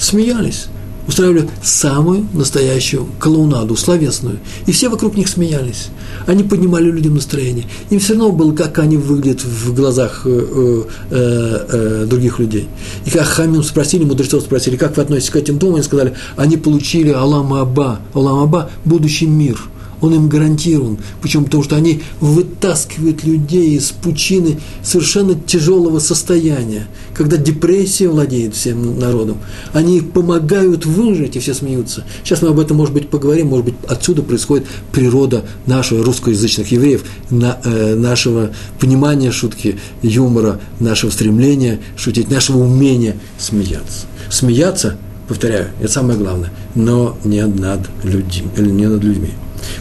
[0.03, 0.67] смеялись,
[1.07, 4.39] устраивали самую настоящую клоунаду, словесную.
[4.67, 5.89] И все вокруг них смеялись.
[6.27, 7.65] Они поднимали людям настроение.
[7.91, 12.69] Им все равно было, как они выглядят в глазах э, э, э, других людей.
[13.05, 16.57] И как Хамим спросили, мудрецов спросили, как вы относитесь к этим двум, они сказали, они
[16.57, 19.59] получили Алам Аба, Алам Аба– будущий мир–
[20.03, 20.99] он им гарантирован.
[21.23, 21.45] Почему?
[21.45, 29.39] Потому что они вытаскивают людей из пучины совершенно тяжелого состояния, когда депрессия владеет всем народом.
[29.73, 32.05] Они помогают выжить, и все смеются.
[32.25, 37.05] Сейчас мы об этом, может быть, поговорим, может быть, отсюда происходит природа нашего русскоязычных евреев,
[37.31, 44.07] на, э, нашего понимания шутки, юмора, нашего стремления шутить, нашего умения смеяться.
[44.29, 48.49] Смеяться, повторяю, это самое главное, но не над людьми.
[48.57, 49.31] Или не над людьми.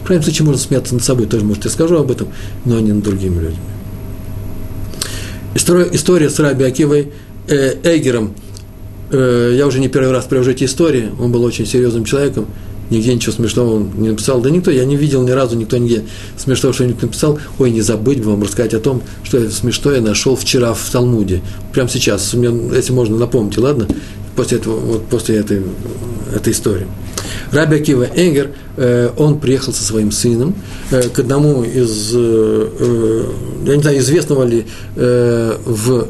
[0.01, 2.27] В крайнем случае можно смеяться над собой, тоже, может, я скажу об этом,
[2.65, 3.57] но не над другими людьми.
[5.53, 7.11] История, история с Раби Акивой
[7.47, 8.33] э, Эгером.
[9.11, 11.09] Э, я уже не первый раз привожу эти истории.
[11.19, 12.47] Он был очень серьезным человеком.
[12.89, 14.41] Нигде ничего смешного он не написал.
[14.41, 16.03] Да никто, я не видел ни разу, никто нигде
[16.37, 17.39] смешного что-нибудь написал.
[17.57, 21.41] Ой, не забыть бы вам рассказать о том, что я смешное нашел вчера в Талмуде.
[21.73, 23.87] Прямо сейчас, если можно, напомните, ладно?
[24.35, 25.61] После, этого, вот после этой,
[26.33, 26.87] этой истории.
[27.51, 30.55] Раби Акива Энгер, э, он приехал со своим сыном
[30.89, 33.25] э, к одному из, э,
[33.65, 34.65] я не знаю, известного ли
[34.95, 36.07] в,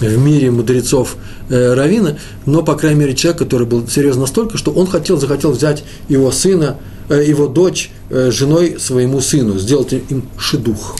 [0.00, 1.16] в мире мудрецов
[1.48, 5.82] Равина, но, по крайней мере, человек, который был серьезно настолько, что он хотел, захотел взять
[6.08, 6.76] его сына,
[7.08, 10.96] его дочь женой своему сыну, сделать им шедух.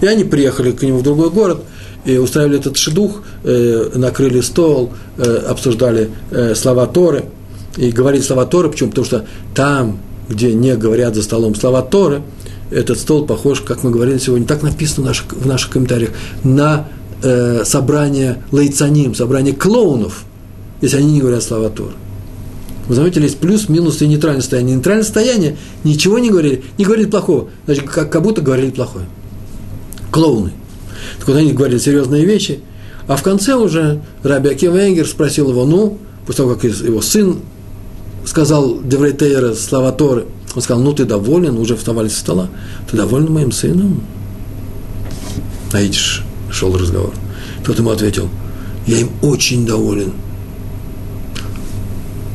[0.00, 1.64] И они приехали к нему в другой город,
[2.06, 6.10] устраивали этот шедух, накрыли стол, обсуждали
[6.54, 7.24] слова Торы–
[7.76, 8.90] и говорить слова Торы, почему?
[8.90, 12.22] Потому что там, где не говорят за столом слова Торы,
[12.70, 16.10] этот стол похож, как мы говорили сегодня, так написано в наших, в наших комментариях,
[16.44, 16.88] на
[17.22, 20.24] э, собрание лейцаним, собрание клоунов,
[20.80, 21.94] если они не говорят слова Торы.
[22.86, 24.74] Вы заметили, есть плюс, минус и нейтральное состояние.
[24.74, 29.06] Нейтральное состояние ничего не говорили, не говорили плохого, значит, как, как будто говорили плохое.
[30.10, 30.52] Клоуны.
[31.20, 32.60] Так вот, они говорили серьезные вещи,
[33.06, 37.40] а в конце уже Раби Акива Энгер спросил его, ну, после того, как его сын
[38.24, 40.24] сказал Деврейтейра слова Торы,
[40.56, 42.48] он сказал, ну ты доволен, уже вставали со стола,
[42.90, 44.00] ты доволен моим сыном?
[45.72, 47.12] А видишь, шел разговор.
[47.66, 48.30] Тот ему ответил,
[48.86, 50.12] я им очень доволен,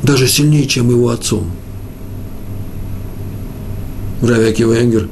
[0.03, 1.49] даже сильнее, чем его отцом.
[4.21, 5.09] Рави Акива Энгер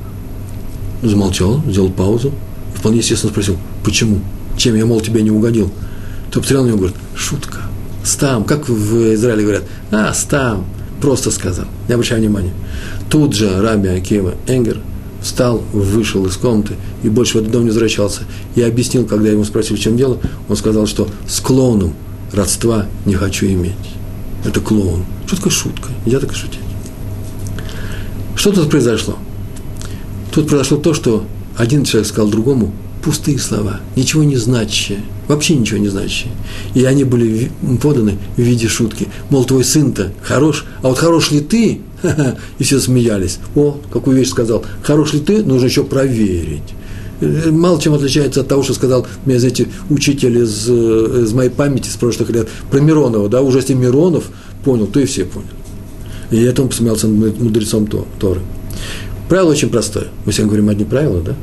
[1.01, 2.31] замолчал, сделал паузу
[2.83, 4.19] вполне естественно спросил, почему?
[4.57, 5.71] Чем я, мол, тебе не угодил?
[6.31, 7.59] Тот посмотрел на него и говорит, шутка.
[8.03, 10.65] Стам, как в Израиле говорят, а, стам,
[10.99, 12.51] просто сказал, не обращай внимания.
[13.09, 14.81] Тут же Раби Акева Энгер
[15.21, 18.23] встал, вышел из комнаты и больше в этот дом не возвращался.
[18.53, 20.19] Я объяснил, когда ему спросили, в чем дело,
[20.49, 21.93] он сказал, что с клоуном
[22.33, 23.71] родства не хочу иметь.
[24.43, 25.05] Это клоун.
[25.25, 25.87] Что шутка?
[26.05, 26.59] Я так и шутить.
[28.35, 29.17] Что тут произошло?
[30.33, 31.23] Тут произошло то, что
[31.57, 36.31] один человек сказал другому, пустые слова, ничего не значащие, вообще ничего не значащие.
[36.73, 39.07] И они были поданы в виде шутки.
[39.29, 41.81] Мол, твой сын-то хорош, а вот хорош ли ты?
[42.59, 43.39] И все смеялись.
[43.55, 44.63] О, какую вещь сказал.
[44.83, 45.43] Хорош ли ты?
[45.43, 46.73] Нужно еще проверить.
[47.21, 51.49] Э, мало чем отличается от того, что сказал мне, знаете, учитель из, э, из моей
[51.49, 54.25] памяти с прошлых лет про Миронова, да, уже если Миронов
[54.63, 55.51] понял, то и все поняли.
[56.31, 57.87] И это он посмеялся мудрецом
[58.19, 58.41] Торы.
[59.33, 60.09] Правило очень простое.
[60.25, 61.33] Мы сегодня говорим одни правила, да?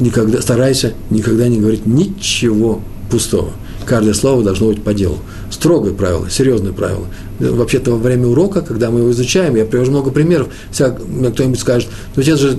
[0.00, 2.80] никогда, старайся никогда не говорить ничего
[3.12, 3.52] пустого.
[3.86, 5.18] Каждое слово должно быть по делу.
[5.48, 7.06] Строгое правило, серьезное правило.
[7.38, 11.90] Вообще-то во время урока, когда мы его изучаем, я привожу много примеров, вся, кто-нибудь скажет,
[12.16, 12.58] ну сейчас же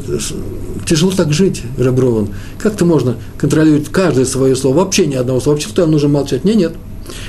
[0.86, 2.30] тяжело так жить, Реброван.
[2.58, 6.46] Как-то можно контролировать каждое свое слово, вообще ни одного слова, вообще кто нужно молчать?
[6.46, 6.72] Не, нет.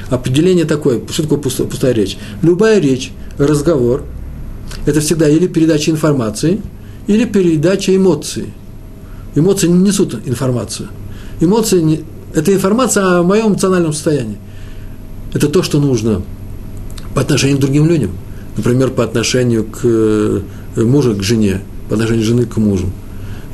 [0.09, 2.17] Определение такое, что такое пустая, пустая речь?
[2.43, 4.05] Любая речь, разговор,
[4.87, 6.61] это всегда или передача информации,
[7.07, 8.53] или передача эмоций–
[9.35, 10.89] Эмоции не несут информацию.
[11.41, 12.01] Эмоции не,–
[12.35, 14.37] это информация о моем эмоциональном состоянии.
[15.33, 16.23] Это то, что нужно
[17.15, 18.13] по отношению к другим людям.
[18.57, 20.41] Например, по отношению к э,
[20.77, 22.87] мужу к жене, по отношению жены к мужу.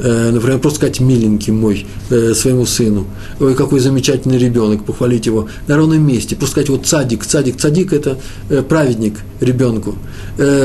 [0.02, 3.06] Э, например, просто сказать «миленький мой» э, своему сыну.
[3.38, 6.36] Ой, какой замечательный ребенок, похвалить его на ровном месте.
[6.36, 8.18] Просто сказать вот «цадик», «цадик», «цадик»– это
[8.68, 9.96] праведник ребенку.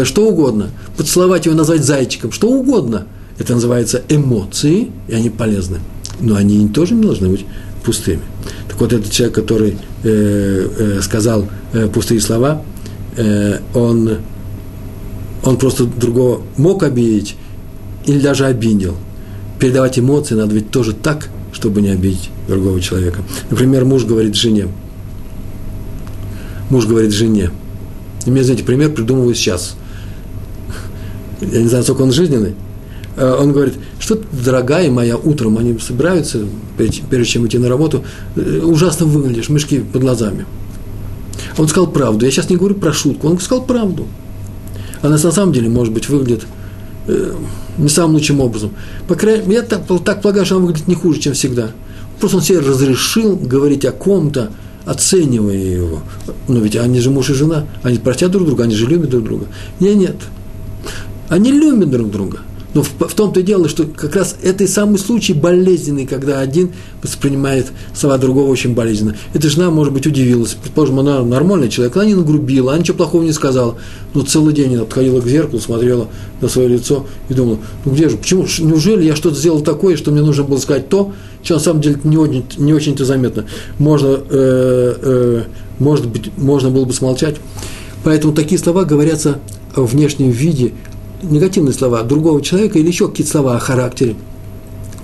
[0.03, 0.69] Что угодно.
[0.97, 5.79] Поцеловать его, назвать зайчиком, что угодно– это называется эмоции, и они полезны.
[6.19, 7.45] Но они тоже не должны быть
[7.83, 8.21] пустыми.
[8.69, 12.63] Так вот, этот человек, который э, э, сказал э, пустые слова,
[13.17, 14.17] э, он,
[15.43, 17.35] он просто другого мог обидеть
[18.05, 18.95] или даже обидел.
[19.59, 23.21] Передавать эмоции надо ведь тоже так, чтобы не обидеть другого человека.
[23.49, 24.67] Например, муж говорит жене.
[26.69, 27.51] Муж говорит жене.
[28.25, 29.75] И мне, знаете, пример придумываю сейчас.
[31.41, 32.55] Я не знаю, сколько он жизненный,
[33.15, 36.45] Э, он говорит, что дорогая моя, утром они собираются,
[36.77, 38.03] прежде чем идти на работу,
[38.35, 40.45] э, ужасно выглядишь, мешки под глазами.
[41.57, 42.25] Он сказал правду.
[42.25, 44.07] Я сейчас не говорю про шутку, он сказал правду.
[45.01, 46.45] Она на самом деле, может быть, выглядит
[47.07, 47.33] э,
[47.77, 48.71] не самым лучшим образом.
[49.07, 51.71] По крайней мере, я так, так полагаю, что она выглядит не хуже, чем всегда.
[52.19, 54.51] Просто он себе разрешил говорить о ком-то,
[54.85, 56.01] оценивая его.
[56.47, 59.23] Но ведь они же муж и жена, они простят друг друга, они же любят друг
[59.23, 59.45] друга.
[59.79, 60.15] Нет, нет.
[61.29, 62.39] Они любят друг друга.
[62.75, 66.41] Но в, в том-то и дело, что как раз это и самый случай болезненный, когда
[66.41, 69.15] один воспринимает слова другого очень болезненно.
[69.33, 70.57] Эта жена, может быть, удивилась.
[70.61, 73.77] Предположим, она нормальный человек, она не нагрубила, она ничего плохого не сказала.
[74.13, 76.09] Но целый день она подходила к зеркалу, смотрела
[76.41, 80.11] на свое лицо и думала, ну где же, почему, неужели я что-то сделал такое, что
[80.11, 83.45] мне нужно было сказать то, что на самом деле не очень, не очень-то заметно.
[83.79, 85.43] Можно, э, э,
[85.79, 87.37] может быть, можно было бы смолчать.
[88.03, 89.39] Поэтому такие слова говорятся
[89.75, 90.73] в внешнем виде,
[91.29, 94.15] негативные слова другого человека или еще какие-то слова о характере,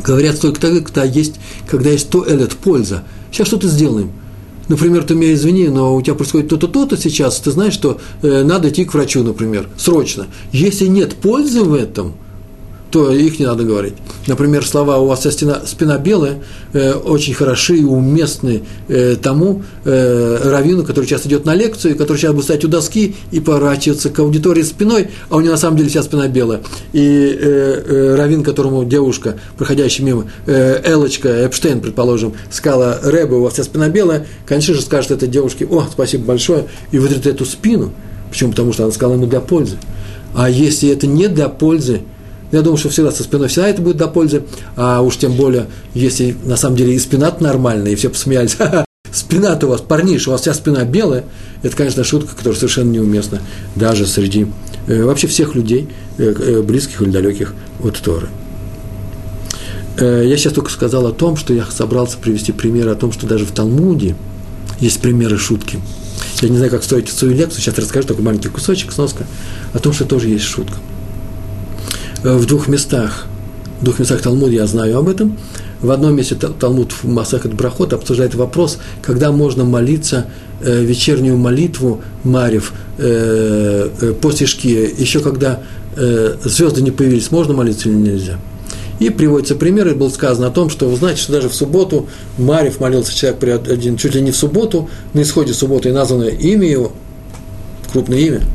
[0.04, 1.36] говорят только тогда, когда есть,
[1.68, 3.04] когда есть то элет, польза.
[3.32, 4.12] Сейчас что-то сделаем.
[4.68, 8.44] например, ты меня извини, но у тебя происходит то-то, то-то сейчас, ты знаешь, что э,
[8.44, 10.28] надо идти к врачу, например, срочно.
[10.52, 12.14] Если нет пользы в этом–
[12.92, 13.94] то их не надо говорить.
[14.28, 20.38] Например, слова «у вас стена, спина белая» э, очень хороши и уместны э, тому э,
[20.44, 24.20] раввину, который сейчас идет на лекцию, который сейчас будет стоять у доски и поворачиваться к
[24.20, 26.62] аудитории спиной, а у него на самом деле вся спина белая.
[26.92, 33.44] И э, э, раввин, которому девушка, проходящая мимо, э, Элочка Эпштейн, предположим, сказала «Рэбе, у
[33.44, 37.46] вас вся спина белая», конечно же скажет этой девушке «О, спасибо большое», и вытрет эту
[37.46, 37.92] спину.
[38.30, 38.52] Почему?
[38.52, 39.78] Потому что она сказала ему для пользы.
[40.34, 42.02] А если это не для пользы,
[42.52, 44.44] я думаю, что всегда со спиной всегда это будет до пользы,
[44.76, 48.58] а уж тем более, если на самом деле и спина нормальная, и все посмеялись,
[49.12, 51.24] спина-то у вас, парниш, у вас вся спина белая,
[51.64, 53.42] это, конечно, шутка, которая совершенно неуместна
[53.76, 54.48] даже среди
[54.88, 55.88] э, вообще всех людей,
[56.18, 58.28] э, э, близких или далеких от Торы.
[59.98, 63.28] Э, я сейчас только сказал о том, что я собрался привести примеры о том, что
[63.28, 64.16] даже в Талмуде
[64.80, 65.80] есть примеры шутки.
[66.42, 69.26] Я не знаю, как строить свою лекцию, сейчас расскажу такой маленький кусочек, сноска,
[69.74, 70.76] о том, что тоже есть шутка.
[72.24, 73.26] Э, в двух местах,
[73.80, 75.38] в двух местах Талмуда я знаю об этом.
[75.82, 80.28] В одном месте Талмуд в Масахат Брахот обсуждает вопрос, когда можно молиться
[80.62, 85.62] э, вечернюю молитву Марев э, э, после Шкия, еще когда
[85.96, 88.38] э, звезды не появились, можно молиться или нельзя.
[89.00, 92.08] И приводится пример, и было сказано о том, что вы знаете, что даже в субботу
[92.38, 96.70] Марев молился человек один, чуть ли не в субботу, на исходе субботы и названо имя
[96.70, 96.92] его,
[97.92, 98.42] крупное имя–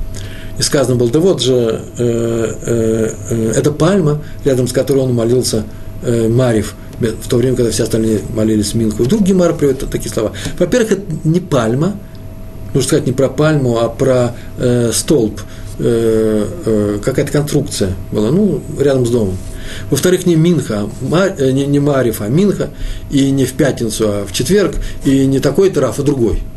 [0.58, 5.14] и сказано было, да вот же, э, э, э, это пальма, рядом с которой он
[5.14, 5.64] молился
[6.02, 9.02] э, Марив, в то время, когда все остальные молились Минху.
[9.02, 10.32] Вдруг Гемар приводит такие слова.
[10.58, 11.98] Во-первых, это не пальма,
[12.72, 15.42] нужно сказать не про пальму, а про э, столб,
[15.78, 19.36] э, э, какая-то конструкция была, ну, рядом с домом.
[19.90, 22.70] Во-вторых, не Минха, Мар, э, не, не Мариф, а Минха,
[23.10, 26.42] и не в пятницу, а в четверг, и не такой-то а другой–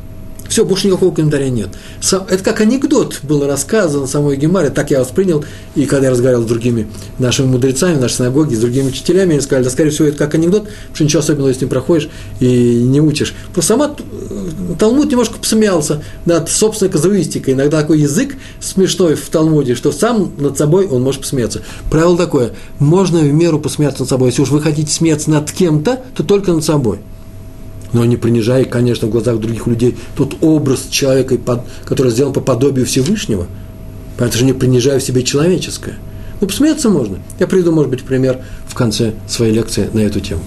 [0.50, 1.70] все, больше никакого комментария нет.
[2.02, 6.48] Это как анекдот было рассказано самой Гемаре, так я воспринял, и когда я разговаривал с
[6.48, 6.88] другими
[7.20, 10.36] нашими мудрецами, в нашей синагоге, с другими учителями, они сказали, да, скорее всего, это как
[10.36, 12.10] анекдот, потому что ничего особенного, если не проходишь
[12.40, 13.36] и не учишь.
[13.54, 17.54] Просто сама э, Талмуд немножко посмеялся над собственной казуистикой.
[17.54, 21.62] Иногда такой язык смешной в Талмуде, что сам над собой он может посмеяться.
[21.92, 24.30] Правило такое, можно в меру посмеяться над собой.
[24.30, 27.00] Если уж вы хотите смеяться над кем-то, то только над собой
[27.94, 31.38] но не принижая, конечно, в глазах других людей тот образ человека,
[31.86, 33.48] который сделан по подобию Всевышнего,
[34.18, 35.96] поэтому же не принижая в себе человеческое.
[36.42, 37.20] Ну, посмеяться можно.
[37.40, 40.42] Я приведу, может быть, пример в конце своей лекции на эту тему.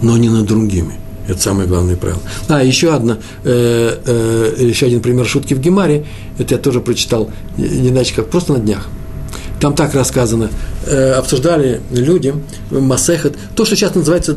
[0.00, 0.94] Но не над другими.
[1.28, 2.20] Это самое главное правило.
[2.48, 6.04] А, еще, одна, э, э, еще один пример шутки в Гемаре.
[6.38, 8.88] Это я тоже прочитал, не иначе как просто на днях.
[9.60, 10.50] Там так рассказано.
[10.86, 12.34] Э, обсуждали люди
[12.70, 14.36] Масехет, то, что сейчас называется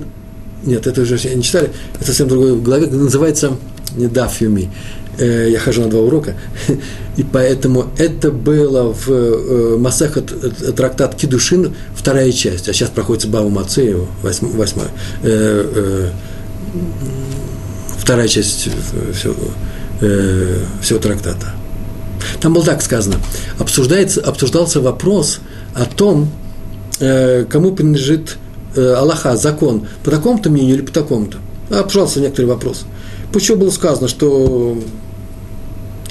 [0.66, 3.56] нет, это уже не читали, это совсем другой в голове, называется
[3.96, 4.70] не дафюми.
[5.18, 6.36] Э, я хожу на два урока,
[7.18, 13.30] и поэтому это было в э, Масахат э, трактат Кидушин, вторая часть, а сейчас проходит
[13.30, 14.90] Баву Мацееву, восьмая,
[17.98, 18.68] вторая часть
[19.14, 19.36] всего,
[20.82, 21.54] всего трактата.
[22.42, 23.16] Там было так сказано,
[23.58, 25.40] обсуждается, обсуждался вопрос
[25.74, 26.30] о том,
[27.00, 28.38] кому принадлежит
[28.76, 31.38] э, Аллаха, закон, по такому-то мнению или по такому-то?
[31.70, 32.86] А, пожалуйста, некоторый вопрос.
[33.34, 34.78] Почему было сказано, что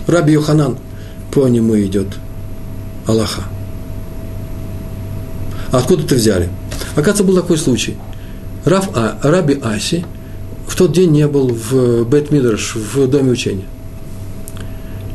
[0.07, 0.79] Раби Йоханан
[1.33, 2.09] по нему идет
[3.07, 3.43] Аллаха?
[5.73, 6.49] А откуда это взяли?
[6.93, 7.97] Оказывается, был такой случай.
[8.65, 10.05] Рав, а, Раби Аси
[10.67, 13.65] в тот день не был в Бет Мидраш, в доме учения.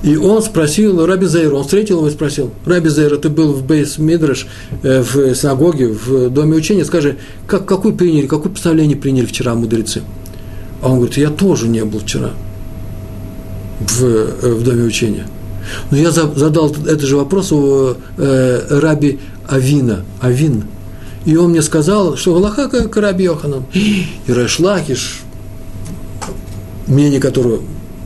[0.01, 3.65] И он спросил Раби Зейра, он встретил его и спросил, Раби Зейра, ты был в
[3.65, 4.47] Бейс Мидраш,
[4.81, 10.03] э, в синагоге, в доме учения, скажи, как, какой приняли, какое представление приняли вчера мудрецы?
[10.81, 12.31] А он говорит, я тоже не был вчера
[13.81, 15.27] в, э, в доме учения.
[15.91, 20.63] Но я задал этот же вопрос у э, Раби Авина, Авин,
[21.25, 23.65] и он мне сказал, что Галаха как Раби Йоханан.
[23.73, 25.21] И Решлакиш,
[26.87, 27.59] мнение которого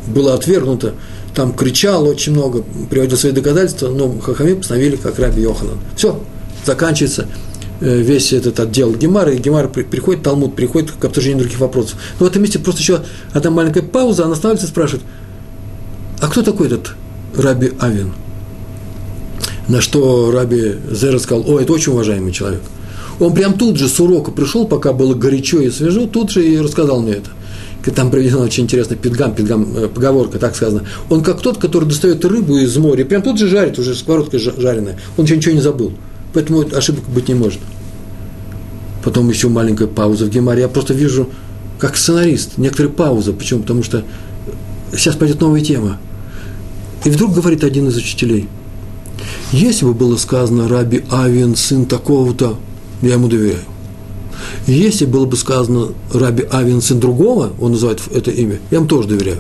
[0.08, 0.94] было отвергнуто,
[1.34, 5.78] там кричал очень много, приводил свои доказательства, но Хахами постановили, как Раби Йоханан.
[5.96, 6.20] Все,
[6.66, 7.28] заканчивается
[7.82, 11.98] э, весь этот отдел Гемара, и Гемар приходит, Талмуд приходит к обсуждению других вопросов.
[12.20, 15.04] Но в этом месте просто еще одна маленькая пауза, она останавливается и спрашивает,
[16.22, 16.94] а кто такой этот
[17.36, 18.14] Раби Авин?
[19.68, 22.62] На что Раби Зера сказал, о, это очень уважаемый человек.
[23.20, 26.60] Он прям тут же с урока пришел, пока было горячо и свежо, тут же и
[26.60, 27.30] рассказал мне это
[27.92, 30.84] там приведена очень интересно пидгам, пидгам, э, поговорка, так сказано.
[31.10, 35.00] Он как тот, который достает рыбу из моря, прям тут же жарит, уже сковородкой жареная.
[35.18, 35.94] Он еще ничего не забыл.
[36.34, 37.60] Поэтому ошибок быть не может.
[39.04, 40.62] Потом еще маленькая пауза в Гемаре.
[40.62, 41.30] Я просто вижу
[41.78, 43.34] как сценарист, некоторые паузы.
[43.34, 43.62] Почему?
[43.62, 44.04] Потому что
[44.94, 46.00] сейчас пойдет новая тема.
[47.04, 48.48] И вдруг говорит один из учителей,
[49.52, 52.58] если бы было сказано Раби Авиан, сын такого-то,
[53.02, 53.60] я ему доверяю.
[54.68, 59.08] Если было бы сказано Раби Авиан, сын другого, он называет это имя, я ему тоже
[59.08, 59.40] доверяю.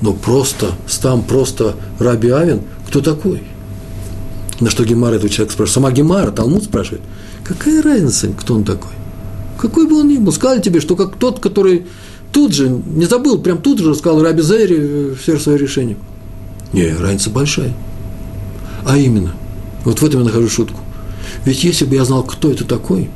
[0.00, 0.72] Но просто,
[1.02, 3.42] там просто Раби Авин, кто такой?
[4.60, 5.74] На что Гемара этого человека спрашивает.
[5.74, 7.02] Сама Гемара, Талмуд спрашивает.
[7.44, 8.92] Какая разница, кто он такой?
[9.58, 11.86] Какой бы он ни был, сказали тебе, что как тот, который
[12.32, 15.96] тут же, не забыл, прям тут же рассказал Раби Зайри все свое решение.
[16.72, 17.74] Не, разница большая.
[18.86, 19.32] А именно,
[19.84, 20.80] вот в этом я нахожу шутку.
[21.44, 23.10] Ведь если бы я знал, кто это такой,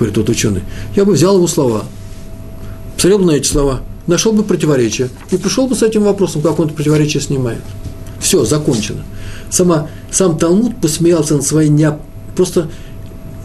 [0.00, 0.62] говорит тот ученый,
[0.96, 1.84] я бы взял его слова,
[2.94, 6.58] посмотрел бы на эти слова, нашел бы противоречие и пришел бы с этим вопросом, как
[6.58, 7.60] он это противоречие снимает.
[8.18, 9.04] Все, закончено.
[9.50, 11.90] Сама, сам Талмуд посмеялся над своей не,
[12.36, 12.68] просто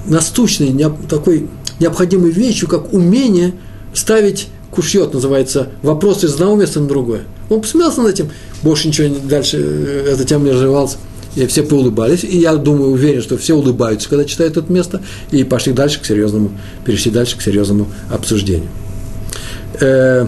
[0.05, 1.47] насущной, не, такой
[1.79, 3.53] необходимой вещью, как умение
[3.93, 7.21] ставить кушьет, называется, вопрос из одного места на другое.
[7.49, 8.31] Он посмеялся над этим,
[8.61, 10.97] больше ничего не, дальше э, эта тема не развивалась.
[11.35, 15.43] И все поулыбались, и я думаю, уверен, что все улыбаются, когда читают это место, и
[15.43, 16.51] пошли дальше к серьезному,
[16.85, 18.69] перешли дальше к серьезному обсуждению.
[19.81, 20.27] Э,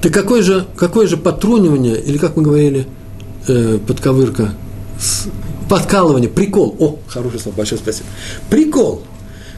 [0.00, 2.86] так какое же, какое же потрунивание, или как мы говорили,
[3.46, 4.52] э, подковырка,
[5.68, 6.76] подкалывание, прикол.
[6.80, 8.08] О, хорошее слово, большое спасибо.
[8.50, 9.02] Прикол.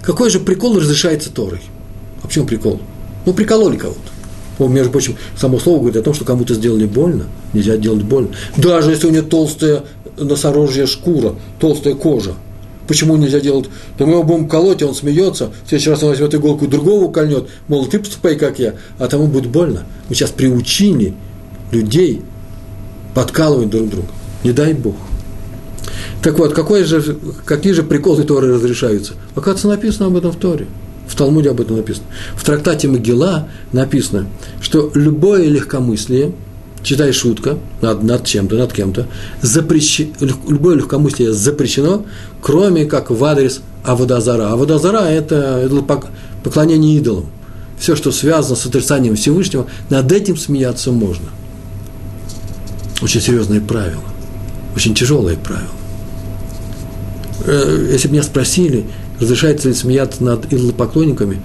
[0.02, 1.62] Какой же прикол разрешается Торой?
[2.22, 2.80] А почему прикол?
[3.24, 4.13] Ну, прикололи кого-то.
[4.58, 7.24] Он, между прочим, само слово говорит о том, что кому-то сделали больно.
[7.52, 8.28] Нельзя делать больно.
[8.56, 9.82] Даже если у него толстая
[10.16, 12.34] носорожья шкура, толстая кожа.
[12.86, 13.66] Почему нельзя делать?
[13.98, 15.50] Да мы его будем колоть, а он смеется.
[15.64, 17.48] В следующий раз он возьмет иголку и другого кольнет.
[17.66, 18.74] Мол, ты поступай, как я.
[18.98, 19.84] А тому будет больно.
[20.08, 21.14] Мы сейчас приучили
[21.72, 22.22] людей
[23.14, 24.08] подкалывать друг друга.
[24.42, 24.96] Не дай Бог.
[26.22, 29.14] Так вот, какой же, какие же приколы Торы разрешаются?
[29.34, 30.66] Оказывается, написано об этом в Торе.
[31.06, 32.06] В Талмуде об этом написано.
[32.36, 34.26] В трактате Могила написано,
[34.60, 36.32] что любое легкомыслие,
[36.82, 39.06] читай шутка над, над чем-то, над кем-то,
[39.42, 40.00] запрещ...
[40.20, 42.04] любое легкомыслие запрещено,
[42.40, 44.52] кроме как в адрес Аводазара.
[44.52, 45.68] Аводазара– это,
[46.42, 47.26] поклонение идолам.
[47.78, 51.26] Все, что связано с отрицанием Всевышнего, над этим смеяться можно.
[53.02, 54.04] Очень серьезные правила,
[54.74, 55.68] очень тяжелые правила.
[57.46, 58.86] Э, если бы меня спросили,
[59.20, 61.40] разрешается ли смеяться над идолопоклонниками,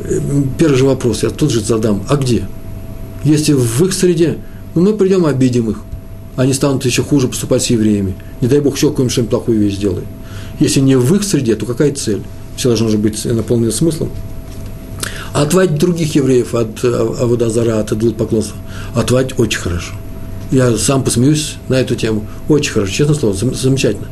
[0.00, 0.20] э,
[0.58, 2.46] первый же вопрос я тут же задам, а где?
[3.24, 4.38] Если в их среде,
[4.74, 5.78] ну мы придем и обидим их,
[6.36, 8.14] они станут еще хуже поступать с евреями.
[8.40, 10.06] Не дай Бог, еще какую-нибудь плохую вещь сделает.
[10.58, 12.22] Если не в их среде, то какая цель?
[12.56, 14.10] Все должно же быть наполнено смыслом.
[15.32, 18.56] Отводить других евреев от Аводазара, от идолопоклонства,
[18.94, 19.94] отводить очень хорошо.
[20.52, 22.26] Я сам посмеюсь на эту тему.
[22.48, 24.08] Очень хорошо, честно слово, замечательно.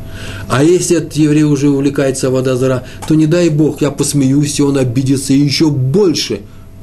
[0.48, 4.78] А если этот еврей уже увлекается водозара, то не дай Бог, я посмеюсь, и он
[4.78, 6.40] обидится и еще больше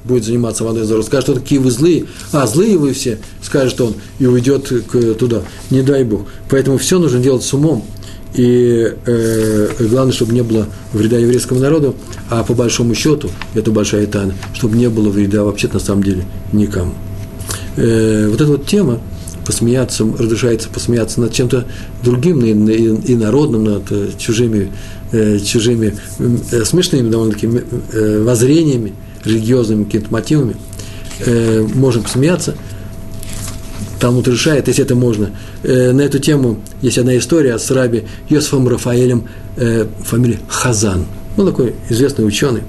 [0.08, 1.02] будет заниматься водой зара.
[1.02, 2.06] Скажет, что такие вы злые.
[2.32, 5.42] А, злые вы все, скажет он, и уйдет к, туда.
[5.70, 6.28] Не дай Бог.
[6.50, 7.84] Поэтому все нужно делать с умом.
[8.36, 11.96] И э, главное, чтобы не было вреда еврейскому народу,
[12.30, 16.26] а по большому счету, это большая тайна, чтобы не было вреда вообще на самом деле
[16.54, 16.94] никому.
[17.78, 19.00] Э, вот эта вот тема,
[19.48, 21.66] посмеяться, разрешается посмеяться над чем-то
[22.04, 24.74] другим, и народным, над э, чужими,
[25.14, 27.48] э, чужими э, смешными довольно-таки
[28.24, 28.94] воззрениями,
[29.24, 30.56] религиозными какими-то мотивами,
[31.74, 32.56] можем посмеяться.
[34.00, 35.32] Талмуд решает, если это можно.
[35.64, 39.28] На эту тему есть одна история с раби Йосифом Рафаэлем,
[40.04, 41.06] фамилия Хазан.
[41.36, 42.62] Он такой известный ученый.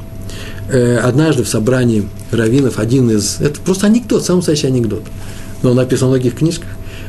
[1.03, 3.41] Однажды в собрании раввинов один из...
[3.41, 5.03] Это просто анекдот, самый настоящий анекдот–
[5.63, 6.69] но написано в многих книжках,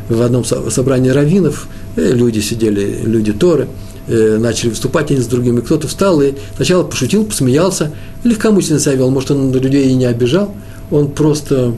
[0.09, 3.67] в одном собрании раввинов, э, люди сидели, люди Торы,
[4.07, 7.91] э, начали выступать один с другими, кто-то встал и сначала пошутил, посмеялся,
[8.23, 10.53] легкомысленно себя вел, может, он людей и не обижал,
[10.89, 11.75] он просто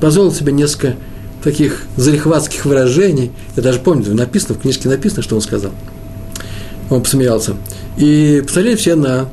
[0.00, 0.94] позволил себе несколько
[1.42, 5.72] таких залихватских выражений, я даже помню, написано, в книжке написано, что он сказал.
[6.90, 7.56] Он посмеялся.
[7.96, 9.28] И посмотрели все на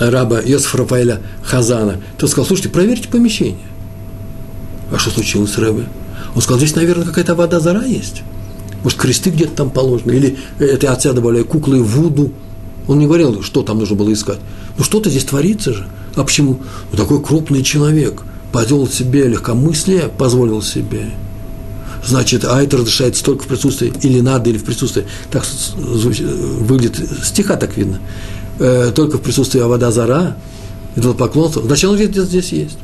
[0.00, 1.96] раба Йосифа Рафаэля Хазана.
[2.16, 3.58] Тот сказал, слушайте, проверьте помещение.
[4.90, 5.86] А что случилось с Рэбе?
[6.34, 8.22] Он сказал, здесь, наверное, какая-то вода зара есть.
[8.82, 10.12] Может, кресты где-то там положены.
[10.12, 12.32] Или это отца добавляю, куклы Вуду.
[12.86, 14.38] Он не говорил, что там нужно было искать.
[14.76, 15.86] Ну, что-то здесь творится же.
[16.16, 16.60] А почему?
[16.90, 18.22] Ну, такой крупный человек
[18.52, 21.10] позволил себе легкомыслие, позволил себе.
[22.04, 25.04] Значит, а это разрешается только в присутствии, или надо, или в присутствии.
[25.30, 25.44] Так
[25.76, 27.98] выглядит, стиха так видно.
[28.58, 30.36] Э, только в присутствии вода зара,
[31.18, 31.62] поклонство.
[31.62, 32.78] Значит, он где-то здесь есть.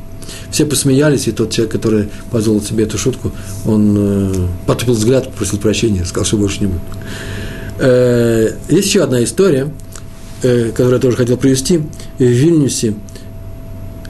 [0.51, 3.31] Все посмеялись, и тот человек, который позволил себе эту шутку,
[3.65, 6.81] он э, потупил взгляд, попросил прощения, сказал, что больше не будет.
[7.79, 9.71] Э, есть еще одна история,
[10.43, 11.81] э, которую я тоже хотел привести.
[12.17, 12.95] В Вильнюсе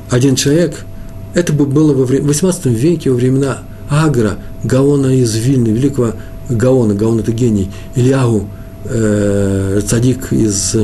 [0.09, 0.85] один человек,
[1.33, 3.59] это было во время, в 18 веке, во времена
[3.89, 6.13] Агра, Гаона из Вильны, великого
[6.49, 8.47] Гаона, Гаон это гений, Ильягу,
[8.85, 10.75] э, цадик из,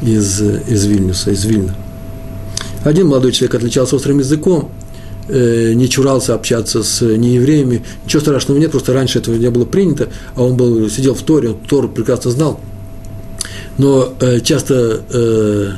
[0.00, 1.74] из, из Вильнюса, из Вильна.
[2.84, 4.70] Один молодой человек отличался острым языком,
[5.28, 10.08] э, не чурался общаться с неевреями, ничего страшного нет, просто раньше этого не было принято,
[10.34, 12.60] а он был, сидел в Торе, он Тору прекрасно знал,
[13.78, 15.70] но э, часто э,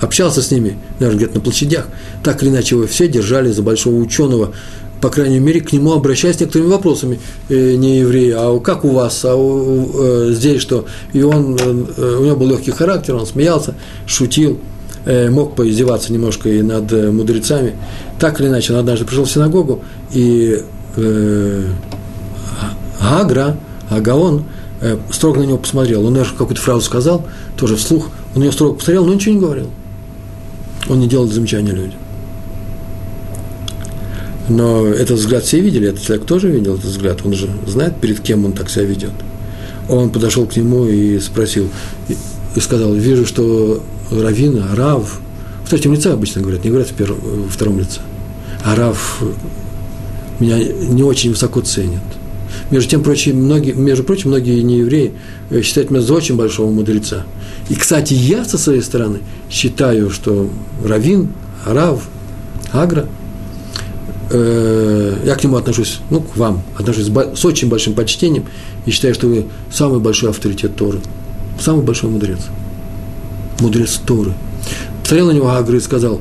[0.00, 1.86] общался с ними, наверное, где-то на площадях,
[2.24, 4.52] так или иначе его все держали за большого ученого,
[5.00, 8.90] по крайней мере, к нему обращаясь с некоторыми вопросами, э, не евреи, а как у
[8.90, 10.86] вас, а у, э, здесь что?
[11.12, 16.48] И он, э, у него был легкий характер, он смеялся, шутил, э, мог поиздеваться немножко
[16.48, 17.74] и над э, мудрецами.
[18.18, 19.82] Так или иначе, он однажды пришел в синагогу,
[20.12, 20.62] и
[20.96, 21.64] э,
[23.00, 23.56] Агра,
[23.90, 24.44] Агаон,
[24.80, 26.04] э, строго на него посмотрел.
[26.06, 27.26] Он даже какую-то фразу сказал,
[27.56, 29.70] тоже вслух, он ее строго посмотрел, но ничего не говорил.
[30.88, 31.98] Он не делал замечания людям.
[34.48, 38.20] Но этот взгляд все видели, этот человек тоже видел этот взгляд, он же знает, перед
[38.20, 39.12] кем он так себя ведет.
[39.88, 41.68] Он подошел к нему и спросил,
[42.54, 45.20] и сказал, вижу, что Равина, Рав,
[45.64, 48.00] в третьем лице обычно говорят, не говорят в, первом, в втором лице,
[48.64, 49.22] а Рав
[50.40, 52.02] меня не очень высоко ценят.
[52.70, 55.12] Между тем, прочим, многие, между прочим, многие неевреи
[55.50, 57.24] э, считают меня за очень большого мудреца.
[57.68, 60.48] И, кстати, я со своей стороны считаю, что
[60.84, 61.28] Равин,
[61.66, 62.08] Рав,
[62.72, 63.06] Агра–
[64.30, 68.44] э, я к нему отношусь, ну, к вам, отношусь с, с очень большим почтением
[68.86, 71.00] и считаю, что вы самый большой авторитет Торы,
[71.60, 72.40] самый большой мудрец,
[73.60, 74.32] мудрец Торы.
[75.02, 76.20] Посмотрел на него Агры и сказал,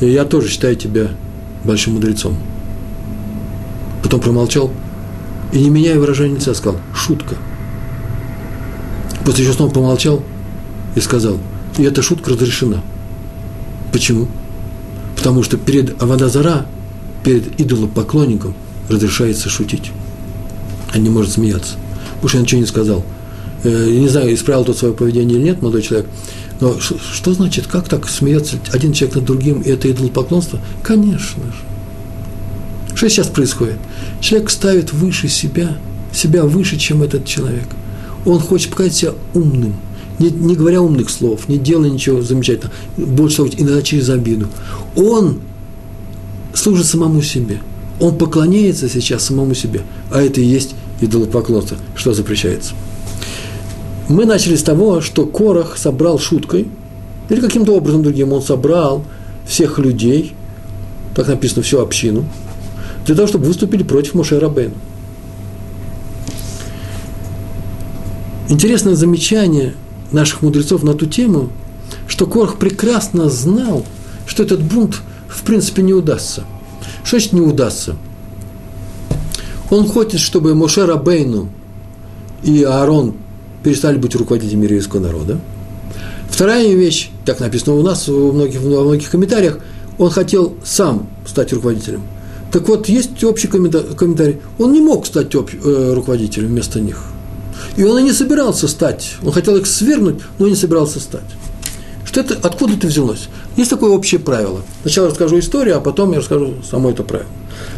[0.00, 1.10] я тоже считаю тебя
[1.64, 2.36] большим мудрецом.
[4.02, 4.70] Потом промолчал
[5.52, 7.36] и, не меняя выражения лица, сказал, шутка.
[9.24, 10.22] После еще снова помолчал
[10.94, 11.38] и сказал,
[11.78, 12.82] и эта шутка разрешена.
[13.92, 14.28] Почему?
[15.16, 16.66] Потому что перед Авадазара
[17.24, 18.54] перед идолопоклонником
[18.88, 19.90] разрешается шутить,
[20.92, 21.74] а не может смеяться.
[22.14, 23.04] Потому что я ничего не сказал.
[23.64, 26.06] Э, я не знаю, исправил тот свое поведение или нет, молодой человек.
[26.60, 30.60] Но что значит, как так смеется один человек над другим, и это идолопоклонство?
[30.82, 32.96] Конечно же.
[32.96, 33.76] Что сейчас происходит?
[34.20, 35.76] Человек ставит выше себя,
[36.12, 37.68] себя выше, чем этот человек.
[38.24, 39.74] Он хочет показать себя умным,
[40.18, 44.48] не, не говоря умных слов, не делая ничего замечательного, больше того, иногда через обиду.
[44.96, 45.40] Он
[46.54, 47.60] служит самому себе.
[48.00, 52.72] Он поклоняется сейчас самому себе, а это и есть идолопоклонство, что запрещается.
[54.08, 56.68] Мы начали с того, что Корах собрал шуткой,
[57.28, 59.04] или каким-то образом другим он собрал
[59.46, 60.34] всех людей,
[61.14, 62.24] так написано, всю общину,
[63.04, 64.74] для того, чтобы выступили против Моше Рабейну.
[68.48, 69.74] Интересное замечание
[70.12, 71.48] наших мудрецов на ту тему,
[72.06, 73.84] что Корах прекрасно знал,
[74.26, 75.00] что этот бунт–
[75.36, 76.44] в принципе не удастся.
[77.04, 77.96] Что значит не удастся?
[79.70, 81.48] Он хочет, чтобы Моше Рабейну
[82.42, 83.14] и Аарон
[83.66, 85.40] перестали быть руководителями еврейского народа.
[86.30, 89.58] Вторая вещь, так написано у нас во многих, во многих комментариях,
[89.98, 92.02] он хотел сам стать руководителем.
[92.52, 94.36] Так вот, есть общий комментарий.
[94.60, 97.06] Он не мог стать об, э, руководителем вместо них.
[97.76, 99.16] И он и не собирался стать.
[99.24, 101.26] Он хотел их свергнуть, но не собирался стать.
[102.04, 103.28] Что это, откуда это взялось?
[103.56, 104.60] Есть такое общее правило.
[104.82, 107.28] Сначала расскажу историю, а потом я расскажу само это правило.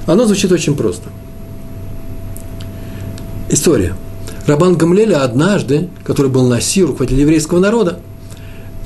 [0.04, 1.08] Оно звучит очень просто.
[3.48, 3.94] История.
[4.48, 7.98] Рабан Гамлеля однажды, который был Наси, руководитель еврейского народа,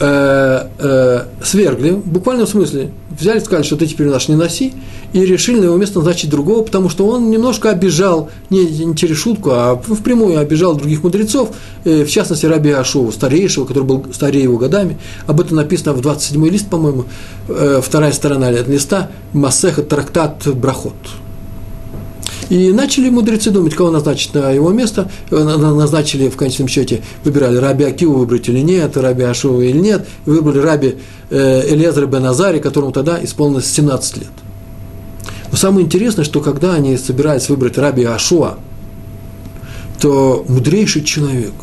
[0.01, 4.73] э, э, свергли, в буквальном смысле, взяли, сказали, что ты теперь наш не носи,
[5.13, 9.19] и решили на его место назначить другого, потому что он немножко обижал, не, не через
[9.19, 11.51] шутку, а впрямую обижал других мудрецов,
[11.85, 14.99] э, в частности, Раби Ашову, старейшего, который был старее его годами.
[15.29, 17.05] Об этом написано в 27-й лист, по-моему,
[17.47, 20.95] э, вторая сторона листа, Масеха Трактат Брахот.
[22.53, 25.11] И начали мудрецы думать, кого назначить на его место.
[25.31, 30.07] Назначили в конечном счете, выбирали Раби Акиву выбрать или нет, Раби Ашува или нет.
[30.27, 30.97] Выбрали Раби
[31.31, 34.31] э, Элезра бен Азари, которому тогда исполнилось 17 лет.
[35.51, 38.59] Но самое интересное, что когда они собирались выбрать Раби Ашуа,
[39.99, 41.55] то мудрейший человек,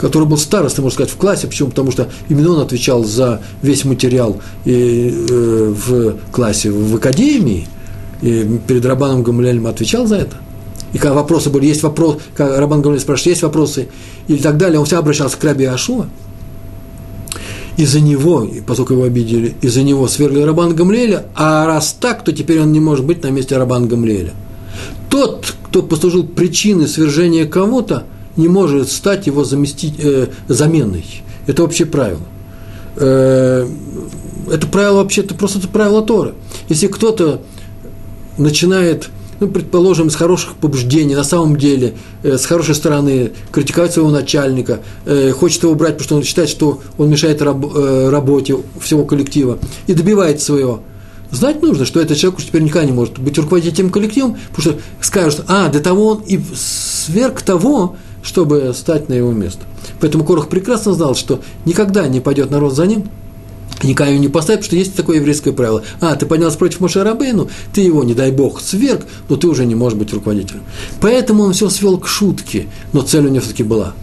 [0.00, 1.68] который был старостой, можно сказать, в классе, почему?
[1.68, 7.68] Потому что именно он отвечал за весь материал и, э, в классе, в академии–
[8.22, 10.36] и перед Рабаном Гамлелем отвечал за это.
[10.92, 13.88] И когда вопросы были, есть вопрос, когда Рабан Гамлель спрашивает, есть вопросы,
[14.28, 16.06] и так далее, он всегда обращался к Раби Ашуа.
[17.76, 22.60] Из-за него, поскольку его обидели, из-за него свергли Рабан Гамлеля, а раз так, то теперь
[22.60, 24.32] он не может быть на месте Рабан Гамлеля.
[25.08, 28.04] Тот, кто послужил причиной свержения кого-то,
[28.36, 31.04] не может стать его заместить, э, заменой.
[31.46, 32.20] Это общее правило.
[32.96, 33.66] Э,
[34.50, 36.34] это правило вообще-то просто это правило Торы.
[36.68, 37.40] Если кто-то
[38.38, 39.10] начинает
[39.40, 44.80] ну, предположим, с хороших побуждений, на самом деле, э, с хорошей стороны, критиковать своего начальника,
[45.06, 49.04] э, хочет его брать, потому что он считает, что он мешает раб, э, работе всего
[49.04, 50.82] коллектива, и добивает своего.
[51.30, 54.82] Знать нужно, что этот человек уж теперь никогда не может быть руководителем коллективом, потому что
[55.00, 59.62] скажут, а, до того он и сверх того, чтобы стать на его место.
[60.00, 63.08] Поэтому Корох прекрасно знал, что никогда не пойдет народ за ним,
[63.82, 65.82] его не поставит, потому что есть такое еврейское правило.
[66.00, 69.64] А, ты поднялся против Моше Рабейну, ты его, не дай бог, сверг, но ты уже
[69.66, 70.62] не можешь быть руководителем.
[71.00, 73.94] Поэтому он все свел к шутке, но цель у него все-таки была.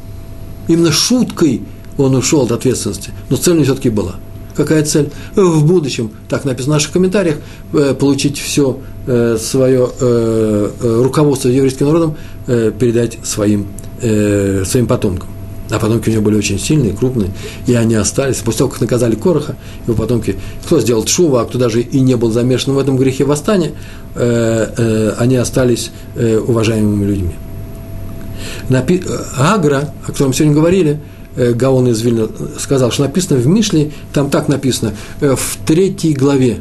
[0.68, 1.62] Именно шуткой
[1.98, 4.16] он ушел от ответственности, но цель у него все-таки была.
[4.56, 5.12] Какая цель?
[5.36, 7.38] В будущем, так написано в наших комментариях,
[7.74, 12.16] э, получить все э, свое э, руководство еврейским народом,
[12.48, 13.68] передать своим,
[14.00, 15.28] своим потомкам.
[15.70, 17.30] А потомки у него были очень сильные, крупные,
[17.66, 18.38] и они остались.
[18.38, 19.56] После того, как наказали Короха,
[19.86, 23.26] его потомки, кто сделал Тшува, а кто даже и не был замешан в этом грехе
[23.26, 23.74] восстания,
[24.16, 27.36] э, э, они остались э, уважаемыми людьми.
[28.70, 29.04] Напи...
[29.38, 31.00] Агра, о котором сегодня говорили,
[31.36, 36.14] э, Гаон из Вильна сказал, что написано в Мишле, там так написано, э, в третьей
[36.14, 36.60] главе.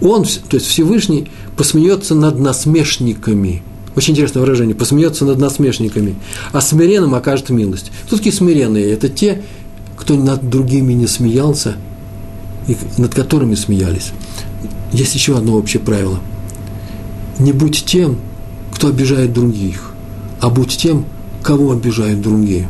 [0.00, 3.62] Он, то есть Всевышний, посмеется над насмешниками–
[3.96, 4.74] очень интересное выражение.
[4.74, 6.14] Посмеется над насмешниками.
[6.52, 7.90] А смиренным окажет милость.
[8.06, 8.92] Кто такие смиренные?
[8.92, 9.42] Это те,
[9.96, 11.76] кто над другими не смеялся,
[12.68, 14.12] и над которыми смеялись.
[14.92, 16.20] Есть еще одно общее правило.
[17.38, 18.18] Не будь тем,
[18.74, 19.92] кто обижает других,
[20.40, 21.04] а будь тем,
[21.42, 22.68] кого обижают другие.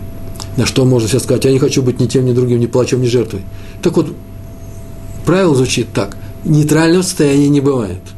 [0.57, 3.03] На что можно сейчас сказать, я не хочу быть ни тем, ни другим, ни плачем,
[3.03, 3.43] ни жертвой.
[3.83, 4.15] Так вот,
[5.25, 6.17] правило звучит так.
[6.45, 8.01] Нейтрального состояния не бывает–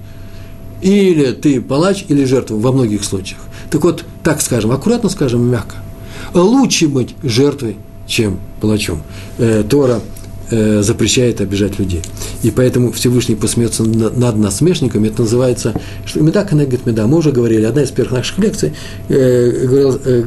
[0.82, 3.40] или ты палач, или жертва во многих случаях.
[3.70, 5.76] Так вот, так скажем, аккуратно скажем, мягко.
[6.34, 7.76] Лучше быть жертвой,
[8.06, 9.02] чем палачом.
[9.38, 10.00] Э, Тора
[10.50, 12.02] э, запрещает обижать людей.
[12.42, 15.08] И поэтому Всевышний посмеется над насмешниками.
[15.08, 15.74] Это называется,
[16.04, 17.06] что меда коннегет меда.
[17.06, 18.72] Мы уже говорили, одна из первых наших лекций
[19.08, 20.24] э, говорил, э,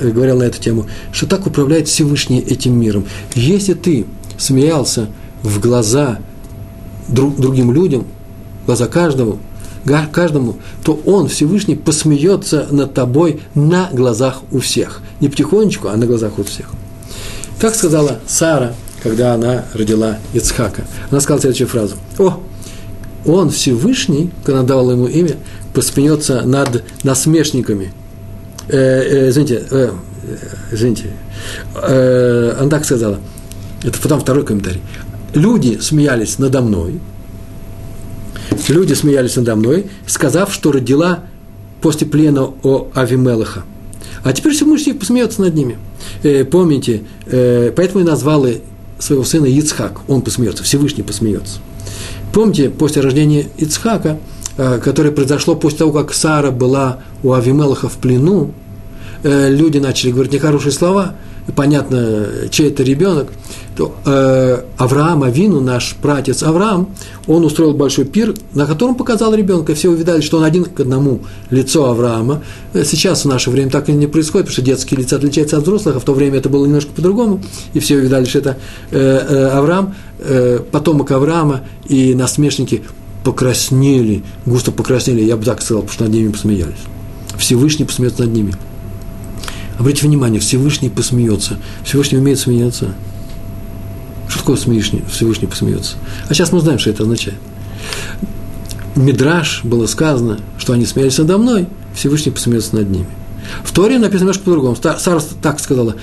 [0.00, 3.06] э, говорил на эту тему, что так управляет Всевышний этим миром.
[3.34, 4.06] Если ты
[4.38, 5.08] смеялся
[5.42, 6.18] в глаза
[7.08, 8.06] друг, другим людям,
[8.62, 9.38] в глаза каждому,
[9.86, 15.00] каждому, то он, Всевышний, посмеется над тобой на глазах у всех.
[15.20, 16.66] Не потихонечку, а на глазах у всех.
[17.60, 20.84] Так сказала Сара, когда она родила Ицхака.
[21.10, 21.96] Она сказала следующую фразу.
[22.18, 22.40] О,
[23.24, 25.36] он, Всевышний, когда дал ему имя,
[25.72, 27.92] посмеется над насмешниками.
[28.68, 29.90] Э, э, извините, э,
[30.72, 31.10] извините.
[31.74, 33.18] Э, она так сказала.
[33.82, 34.80] Это потом второй комментарий.
[35.34, 37.00] Люди смеялись надо мной,
[38.68, 41.20] люди смеялись надо мной, сказав, что родила
[41.80, 43.64] после плена о Авимелаха.
[44.24, 45.78] А теперь Всевышний посмеется над ними.
[46.22, 48.62] Э, помните, э, поэтому и назвали
[48.98, 50.00] своего сына Ицхак.
[50.08, 51.58] Он посмеется, Всевышний посмеется.
[52.32, 54.18] Помните, после рождения Ицхака,
[54.56, 58.52] э, которое произошло после того, как Сара была у Авимелаха в плену,
[59.22, 61.14] э, люди начали говорить нехорошие слова,
[61.54, 63.28] понятно, чей это ребенок,
[63.76, 66.88] то э, Авраам, Авину, наш пратец Авраам,
[67.26, 69.74] он устроил большой пир, на котором показал ребенка.
[69.74, 71.20] Все увидали, что он один к одному
[71.50, 72.42] лицо Авраама.
[72.72, 75.64] Э, сейчас в наше время так и не происходит, потому что детские лица отличаются от
[75.64, 77.42] взрослых, а в то время это было немножко по-другому.
[77.74, 78.56] И все увидали, что это
[78.90, 82.82] э, э, Авраам, э, потомок Авраама, и насмешники
[83.24, 86.74] покраснели, густо покраснели, я бы так сказал, потому что над ними посмеялись.
[87.36, 88.54] Всевышний посмеется над ними.
[89.78, 91.58] Обратите внимание, Всевышний посмеется.
[91.84, 92.94] Всевышний умеет смеяться.
[94.28, 95.96] Что такое Всевышний, Всевышний посмеется?
[96.28, 97.38] А сейчас мы знаем, что это означает.
[98.94, 103.08] Мидраш было сказано, что они смеялись надо мной, Всевышний посмеется над ними.
[103.62, 104.76] В Торе написано немножко по-другому.
[104.76, 105.96] Сара так сказала,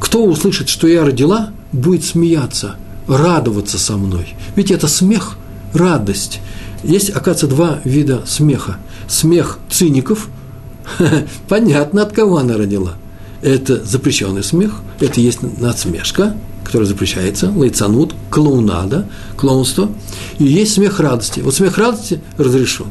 [0.00, 2.74] кто услышит, что я родила, будет смеяться,
[3.06, 4.34] радоваться со мной.
[4.56, 5.36] Ведь это смех,
[5.72, 6.40] радость.
[6.82, 8.78] Есть, оказывается, два вида смеха.
[9.08, 10.28] Смех циников–
[11.48, 12.94] Понятно, от кого она родила.
[13.42, 19.06] Это запрещенный смех, это есть надсмешка, которая запрещается, лайцанут, клоунада,
[19.36, 19.90] клоунство,
[20.38, 21.40] и есть смех радости.
[21.40, 22.86] Вот смех радости разрешен.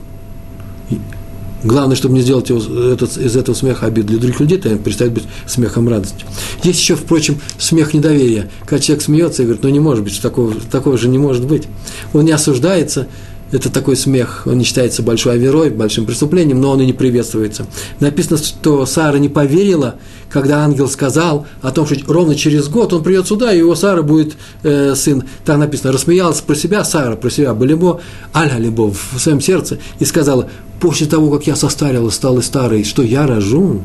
[1.63, 5.13] Главное, чтобы не сделать его, этот, из этого смеха обид для других людей, то перестает
[5.13, 6.25] быть смехом радости.
[6.63, 8.49] Есть еще, впрочем, смех недоверия.
[8.61, 11.67] Когда человек смеется и говорит, ну не может быть, такого, такого же не может быть.
[12.13, 13.07] Он не осуждается,
[13.51, 17.65] это такой смех, он не считается большой оверой, большим преступлением, но он и не приветствуется.
[17.99, 19.95] Написано, что Сара не поверила,
[20.29, 24.03] когда ангел сказал о том, что ровно через год он придет сюда, и у Сары
[24.03, 25.23] будет э, сын.
[25.45, 28.01] Так написано, рассмеялась про себя Сара, про себя Балибо,
[28.33, 30.49] Альга Либо в своем сердце, и сказала,
[30.79, 33.81] после того, как я состарилась, стала старой, что я рожу,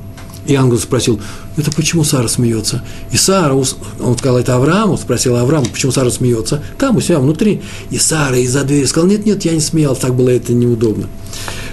[0.47, 1.19] И ангел спросил,
[1.57, 2.83] это почему Сара смеется?
[3.11, 6.63] И Сара, он сказал, это Авраам, он спросил Авраам, почему Сара смеется?
[6.79, 7.63] Там, у себя внутри.
[7.91, 11.09] И Сара из-за двери сказал, нет, нет, я не смеялся, так было это неудобно.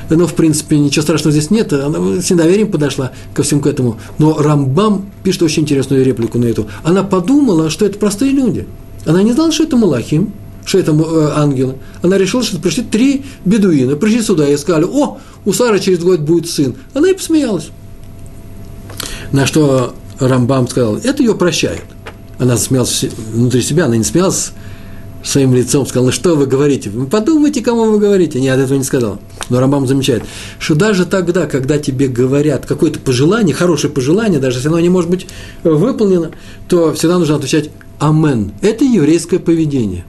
[0.09, 3.99] Но, в принципе, ничего страшного здесь нет, она с недоверием подошла ко всему к этому.
[4.17, 6.67] Но Рамбам пишет очень интересную реплику на эту.
[6.83, 8.67] Она подумала, что это простые люди.
[9.05, 10.33] Она не знала, что это Малахим,
[10.65, 11.75] что это э, ангелы.
[12.01, 16.21] Она решила, что пришли три бедуина, пришли сюда и сказали, о, у Сары через год
[16.21, 16.75] будет сын.
[16.93, 17.69] Она и посмеялась.
[19.33, 21.83] На что Рамбам сказал, это ее прощают.
[22.37, 23.03] Она смеялась
[23.33, 24.51] внутри себя, она не смеялась
[25.23, 26.91] своим лицом, сказала, ну что вы говорите?
[26.91, 28.39] Вы подумайте, кому вы говорите.
[28.39, 29.19] Нет, этого не сказал.
[29.49, 30.23] Но Рамбам замечает,
[30.59, 35.09] что даже тогда, когда тебе говорят какое-то пожелание, хорошее пожелание, даже если оно не может
[35.09, 35.25] быть
[35.63, 36.29] выполнено,
[36.67, 38.51] то всегда нужно отвечать «Амен».
[38.61, 40.05] Это еврейское поведение.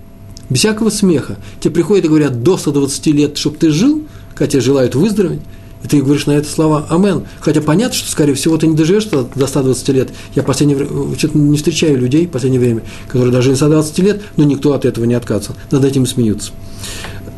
[0.51, 1.39] Без всякого смеха.
[1.61, 4.05] Тебе приходят и говорят до 120 лет, чтобы ты жил,
[4.35, 5.41] хотя желают выздороветь,
[5.85, 7.26] и ты говоришь на это слова «Амен».
[7.41, 10.09] Хотя понятно, что, скорее всего, ты не доживешь до 120 лет.
[10.35, 14.22] Я в последнее время что-то не встречаю людей в последнее время, которые дожили 120 лет,
[14.37, 15.61] но никто от этого не отказывался.
[15.70, 16.53] Над этим смеются.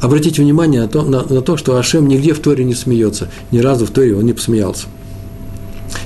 [0.01, 3.29] Обратите внимание на то, на, на то, что Ашем нигде в Торе не смеется.
[3.51, 4.87] Ни разу в Торе он не посмеялся.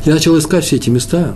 [0.07, 1.34] Я начал искать все эти места,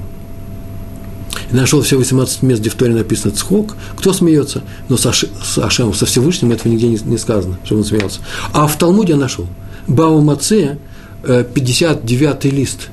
[1.52, 3.76] и нашел все 18 мест, где в Торе написано «цхок».
[3.98, 4.62] Кто смеется?
[4.88, 8.20] Но с, Аш, с Ашемом, со Всевышним этого нигде не, не сказано, что он смеялся.
[8.55, 9.46] А в Талмуде я нашел.
[9.86, 10.78] Бау Мацея–
[11.26, 12.88] 59 лист.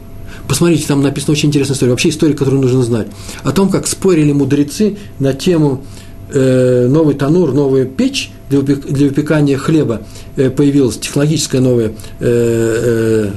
[0.47, 3.07] Посмотрите, там написана очень интересная история, вообще история, которую нужно знать.
[3.43, 5.84] О том, как спорили мудрецы на тему
[6.29, 10.01] э, новый танур, новая печь для, выпекания хлеба
[10.36, 13.29] э, появилась, технологическая новая, э,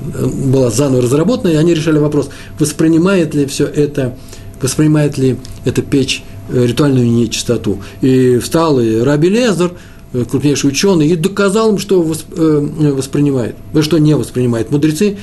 [0.50, 4.16] была заново разработана, и они решали вопрос, воспринимает ли все это,
[4.60, 7.80] воспринимает ли эта печь ритуальную нечистоту.
[8.00, 9.93] И встал и Раби Лезер, Э,
[10.30, 14.70] крупнейший ученый, и доказал им, что э, воспринимает, э, что не воспринимает.
[14.70, 15.18] Мудрецы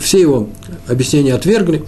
[0.00, 0.48] все его
[0.86, 1.82] объяснения отвергли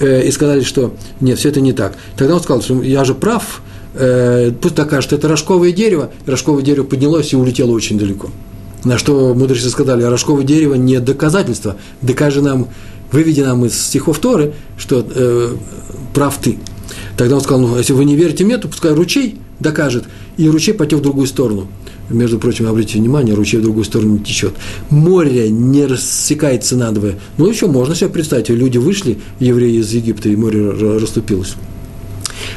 [0.00, 1.94] и сказали, что нет, все это не так.
[2.16, 7.32] Тогда он сказал, что я же прав, пусть докажет, это рожковое дерево, рожковое дерево поднялось
[7.32, 8.30] и улетело очень далеко.
[8.84, 12.68] На что мудрецы сказали, рожковое дерево не доказательство, докажи нам,
[13.12, 15.54] выведи нам из стихов Торы, что э,
[16.14, 16.58] прав ты.
[17.16, 20.04] Тогда он сказал, ну, если вы не верите мне, то пускай ручей докажет,
[20.40, 21.68] и ручей потек в другую сторону
[22.10, 24.54] между прочим, обратите внимание, ручей в другую сторону не течет.
[24.90, 27.18] Море не рассекается надвое.
[27.38, 31.54] Ну, еще можно себе представить, люди вышли, евреи из Египта, и море расступилось.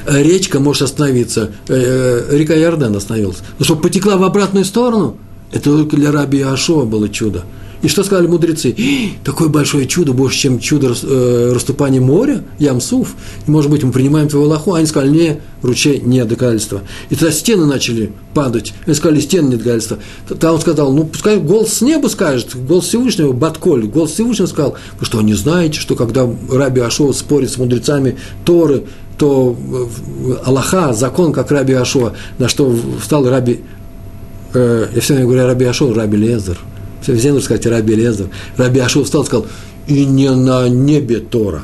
[0.08, 3.38] Речка может остановиться, э, э, река Иордан остановилась.
[3.60, 5.18] Но чтобы потекла в обратную сторону,
[5.52, 7.44] это только для раби Ашова было чудо.
[7.84, 8.74] И что сказали мудрецы?
[9.26, 13.14] Такое большое чудо, больше, чем чудо э, расступания моря, Ямсуф.
[13.46, 14.74] Может быть, мы принимаем твою лоху.
[14.74, 16.82] А они сказали, не, ручей не доказательство.
[17.10, 18.74] И тогда стены начали падать.
[18.86, 20.00] Они сказали, стены не доказательство.
[20.30, 24.78] Тогда он сказал, ну, пускай голос с неба скажет, голос Всевышнего, Батколь, голос Всевышнего сказал,
[24.98, 28.86] вы что, не знаете, что когда Раби Ашова спорит с мудрецами Торы,
[29.18, 33.60] то э, Аллаха, закон, как Раби Ашова, на что встал Раби,
[34.54, 36.58] э, я все время говорю Раби Ашова, Раби Лезер–
[37.04, 38.30] все нужно сказать Раби Лезер.
[38.58, 39.46] Раби Ашов встал и сказал,
[39.88, 41.64] и не на небе Тора.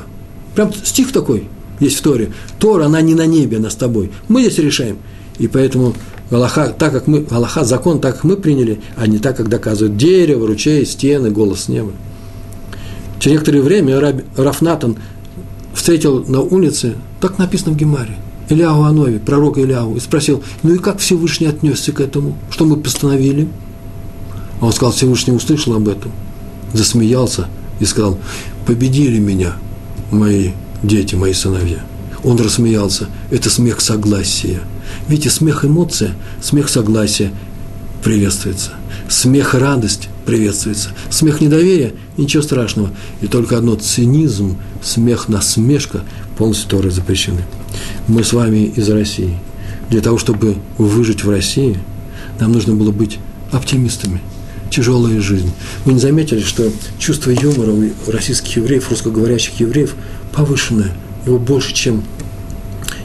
[0.54, 1.48] Прям стих такой
[1.80, 2.32] есть в Торе.
[2.58, 4.10] Тора, она не на небе, она с тобой.
[4.28, 4.98] Мы здесь решаем.
[5.38, 5.94] И поэтому
[6.30, 9.96] Аллаха, так как мы, Аллаха, закон так, как мы приняли, а не так, как доказывают
[9.96, 11.92] дерево, ручей, стены, голос неба.
[13.18, 14.96] Через некоторое время Раб, Рафнатан
[15.74, 18.16] встретил на улице, так написано в Гемаре,
[18.48, 22.36] Ильяу Анови, пророка Ильяу, и спросил, ну и как Всевышний отнесся к этому?
[22.50, 23.48] Что мы постановили?
[24.60, 26.12] А он сказал, Всевышний услышал об этом,
[26.72, 27.48] засмеялся
[27.80, 28.18] и сказал,
[28.66, 29.54] победили меня
[30.10, 30.50] мои
[30.82, 31.82] дети, мои сыновья.
[32.22, 33.08] Он рассмеялся.
[33.30, 34.60] Это смех согласия.
[35.08, 37.32] Видите, смех эмоция, смех согласия
[38.04, 38.72] приветствуется.
[39.08, 40.90] Смех радость приветствуется.
[41.08, 42.90] Смех недоверия– ничего страшного.
[43.22, 46.02] И только одно– цинизм, смех, насмешка
[46.36, 47.44] полностью Торы запрещены.
[48.06, 49.38] Мы с вами из России.
[49.88, 51.78] Для того, чтобы выжить в России,
[52.38, 53.18] нам нужно было быть
[53.50, 54.20] оптимистами–
[54.70, 55.50] тяжелая жизнь.
[55.84, 59.94] Вы не заметили, что чувство юмора у российских евреев, русскоговорящих евреев
[60.32, 60.92] повышенное,
[61.26, 62.04] его больше, чем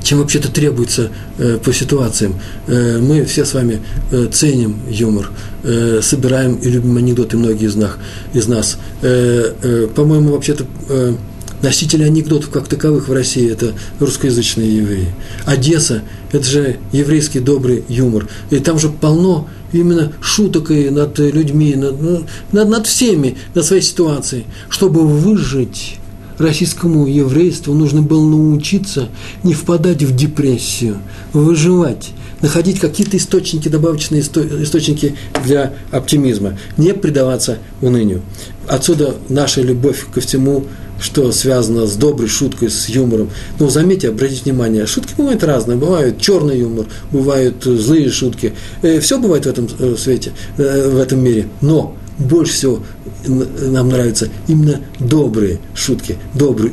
[0.05, 1.09] чем вообще-то требуется
[1.39, 2.35] э, по ситуациям.
[2.67, 5.31] Э, мы все с вами э, ценим юмор,
[5.63, 7.93] э, собираем и любим анекдоты многие из нас.
[8.31, 8.77] Из нас.
[9.01, 11.15] Э, э, по-моему, вообще-то э,
[11.63, 15.07] носители анекдотов как таковых в России– это русскоязычные евреи.
[15.45, 18.27] Одесса– это же еврейский добрый юмор.
[18.51, 19.49] И там же полно
[19.79, 24.45] именно шуток и над людьми, над, ну, над, над всеми, над своей ситуацией.
[24.69, 25.99] Чтобы выжить,
[26.37, 29.09] российскому еврейству нужно было научиться
[29.43, 30.97] не впадать в депрессию,
[31.33, 32.11] выживать,
[32.41, 38.21] находить какие-то источники, добавочные источники для оптимизма, не предаваться унынию.
[38.67, 40.65] Отсюда наша любовь ко всему,
[40.99, 43.29] что связано с доброй шуткой, с юмором.
[43.59, 45.77] Но заметьте, обратите внимание, шутки бывают разные.
[45.77, 48.53] Бывают черный юмор, бывают злые шутки.
[48.81, 51.47] Э, Все бывает в этом э, свете, э, в этом мире.
[51.61, 52.79] Но больше всего
[53.27, 56.71] нам нравятся именно добрые шутки, добрый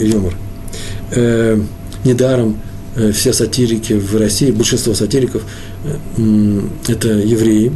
[0.00, 0.34] юмор.
[2.04, 2.58] Недаром
[3.12, 5.42] все сатирики в России, большинство сатириков–
[6.88, 7.72] это евреи.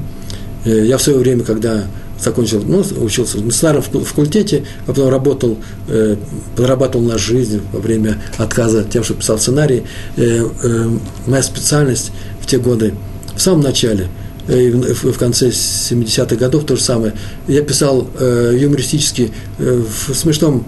[0.64, 1.87] Я в свое время, когда
[2.22, 5.59] закончил, ну, учился на старом факультете, а потом работал,
[5.89, 6.16] э,
[6.57, 9.85] подрабатывал на жизнь во время отказа тем, что писал сценарий.
[10.16, 10.91] Э, э,
[11.26, 12.11] моя специальность
[12.41, 12.95] в те годы,
[13.37, 14.09] в самом начале, э,
[14.49, 17.14] в, в конце 70-х годов то же самое,
[17.46, 20.64] я писал э, юмористически э, в смешном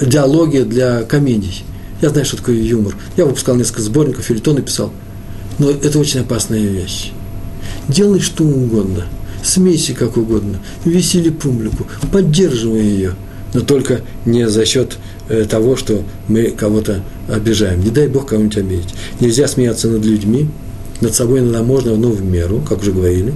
[0.00, 1.64] диалоге для комедий.
[2.00, 2.94] Я знаю, что такое юмор.
[3.16, 4.92] Я выпускал несколько сборников, филитоны писал.
[5.58, 7.10] Но это очень опасная вещь.
[7.88, 9.04] Делай что угодно–
[9.42, 13.14] смейся как угодно, весели публику, поддерживай ее,
[13.54, 14.98] но только не за счет
[15.28, 17.82] э, того, что мы кого-то обижаем.
[17.82, 18.94] Не дай Бог кого-нибудь обидеть.
[19.20, 20.48] Нельзя смеяться над людьми,
[21.00, 23.34] над собой иногда можно, но в меру, как уже говорили.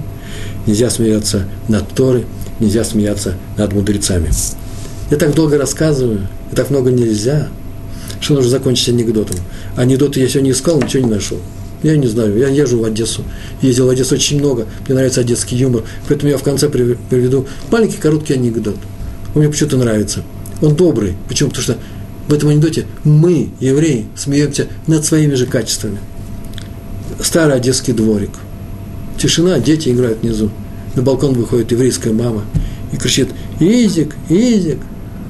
[0.65, 2.25] Нельзя смеяться над Торой,
[2.59, 4.29] нельзя смеяться над мудрецами.
[5.11, 7.49] Я так долго рассказываю, и так много нельзя,
[8.19, 9.37] что нужно закончить анекдотом.
[9.75, 11.37] Анекдоты я сегодня искал, ничего не нашел.
[11.83, 13.23] Я не знаю, я езжу в Одессу.
[13.61, 15.83] Ездил в Одессу очень много, мне нравится одесский юмор.
[16.07, 18.77] Поэтому я в конце приведу маленький короткий анекдот.
[19.35, 20.23] Он мне почему-то нравится.
[20.61, 21.15] Он добрый.
[21.27, 21.49] Почему?
[21.49, 21.77] Потому что
[22.29, 25.97] в этом анекдоте мы, евреи, смеемся над своими же качествами.
[27.21, 28.31] Старый одесский дворик.
[29.17, 30.49] Тишина, дети играют внизу.
[30.95, 32.43] На балкон выходит еврейская мама
[32.91, 34.79] и кричит «Изик, Изик!»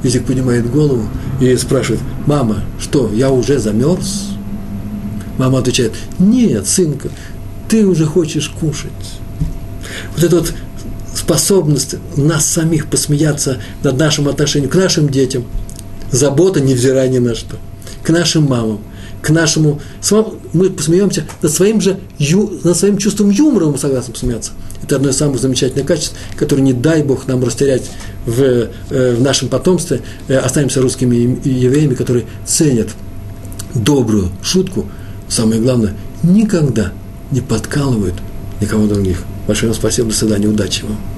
[0.04, 1.08] Изик поднимает голову
[1.40, 4.34] и спрашивает «Мама, что, я уже замерз?»
[5.38, 7.10] Мама отвечает, нет, сынка,
[7.68, 8.92] ты уже хочешь кушать.
[10.16, 10.54] Вот эта вот
[11.16, 15.46] способность нас самих посмеяться над нашим отношением к нашим детям,
[16.12, 17.58] забота, невзирая ни на что,
[18.04, 18.80] к нашим мамам,
[19.24, 19.82] к нашему,
[20.53, 21.97] мы посмеемся над своим же,
[22.63, 24.51] над своим чувством юмора, мы согласны посмеяться.
[24.84, 27.89] Это одно из самых замечательных качеств, которые не дай Бог нам растерять
[28.26, 30.01] в, э, в нашем потомстве.
[30.28, 32.89] Э, останемся русскими евреями, которые ценят
[33.74, 34.86] добрую шутку–
[35.34, 36.93] самое главное, никогда
[37.32, 38.15] не подкалывают
[38.61, 39.24] никого других.
[39.47, 41.12] Большое вам спасибо, до свидания, удачи вам.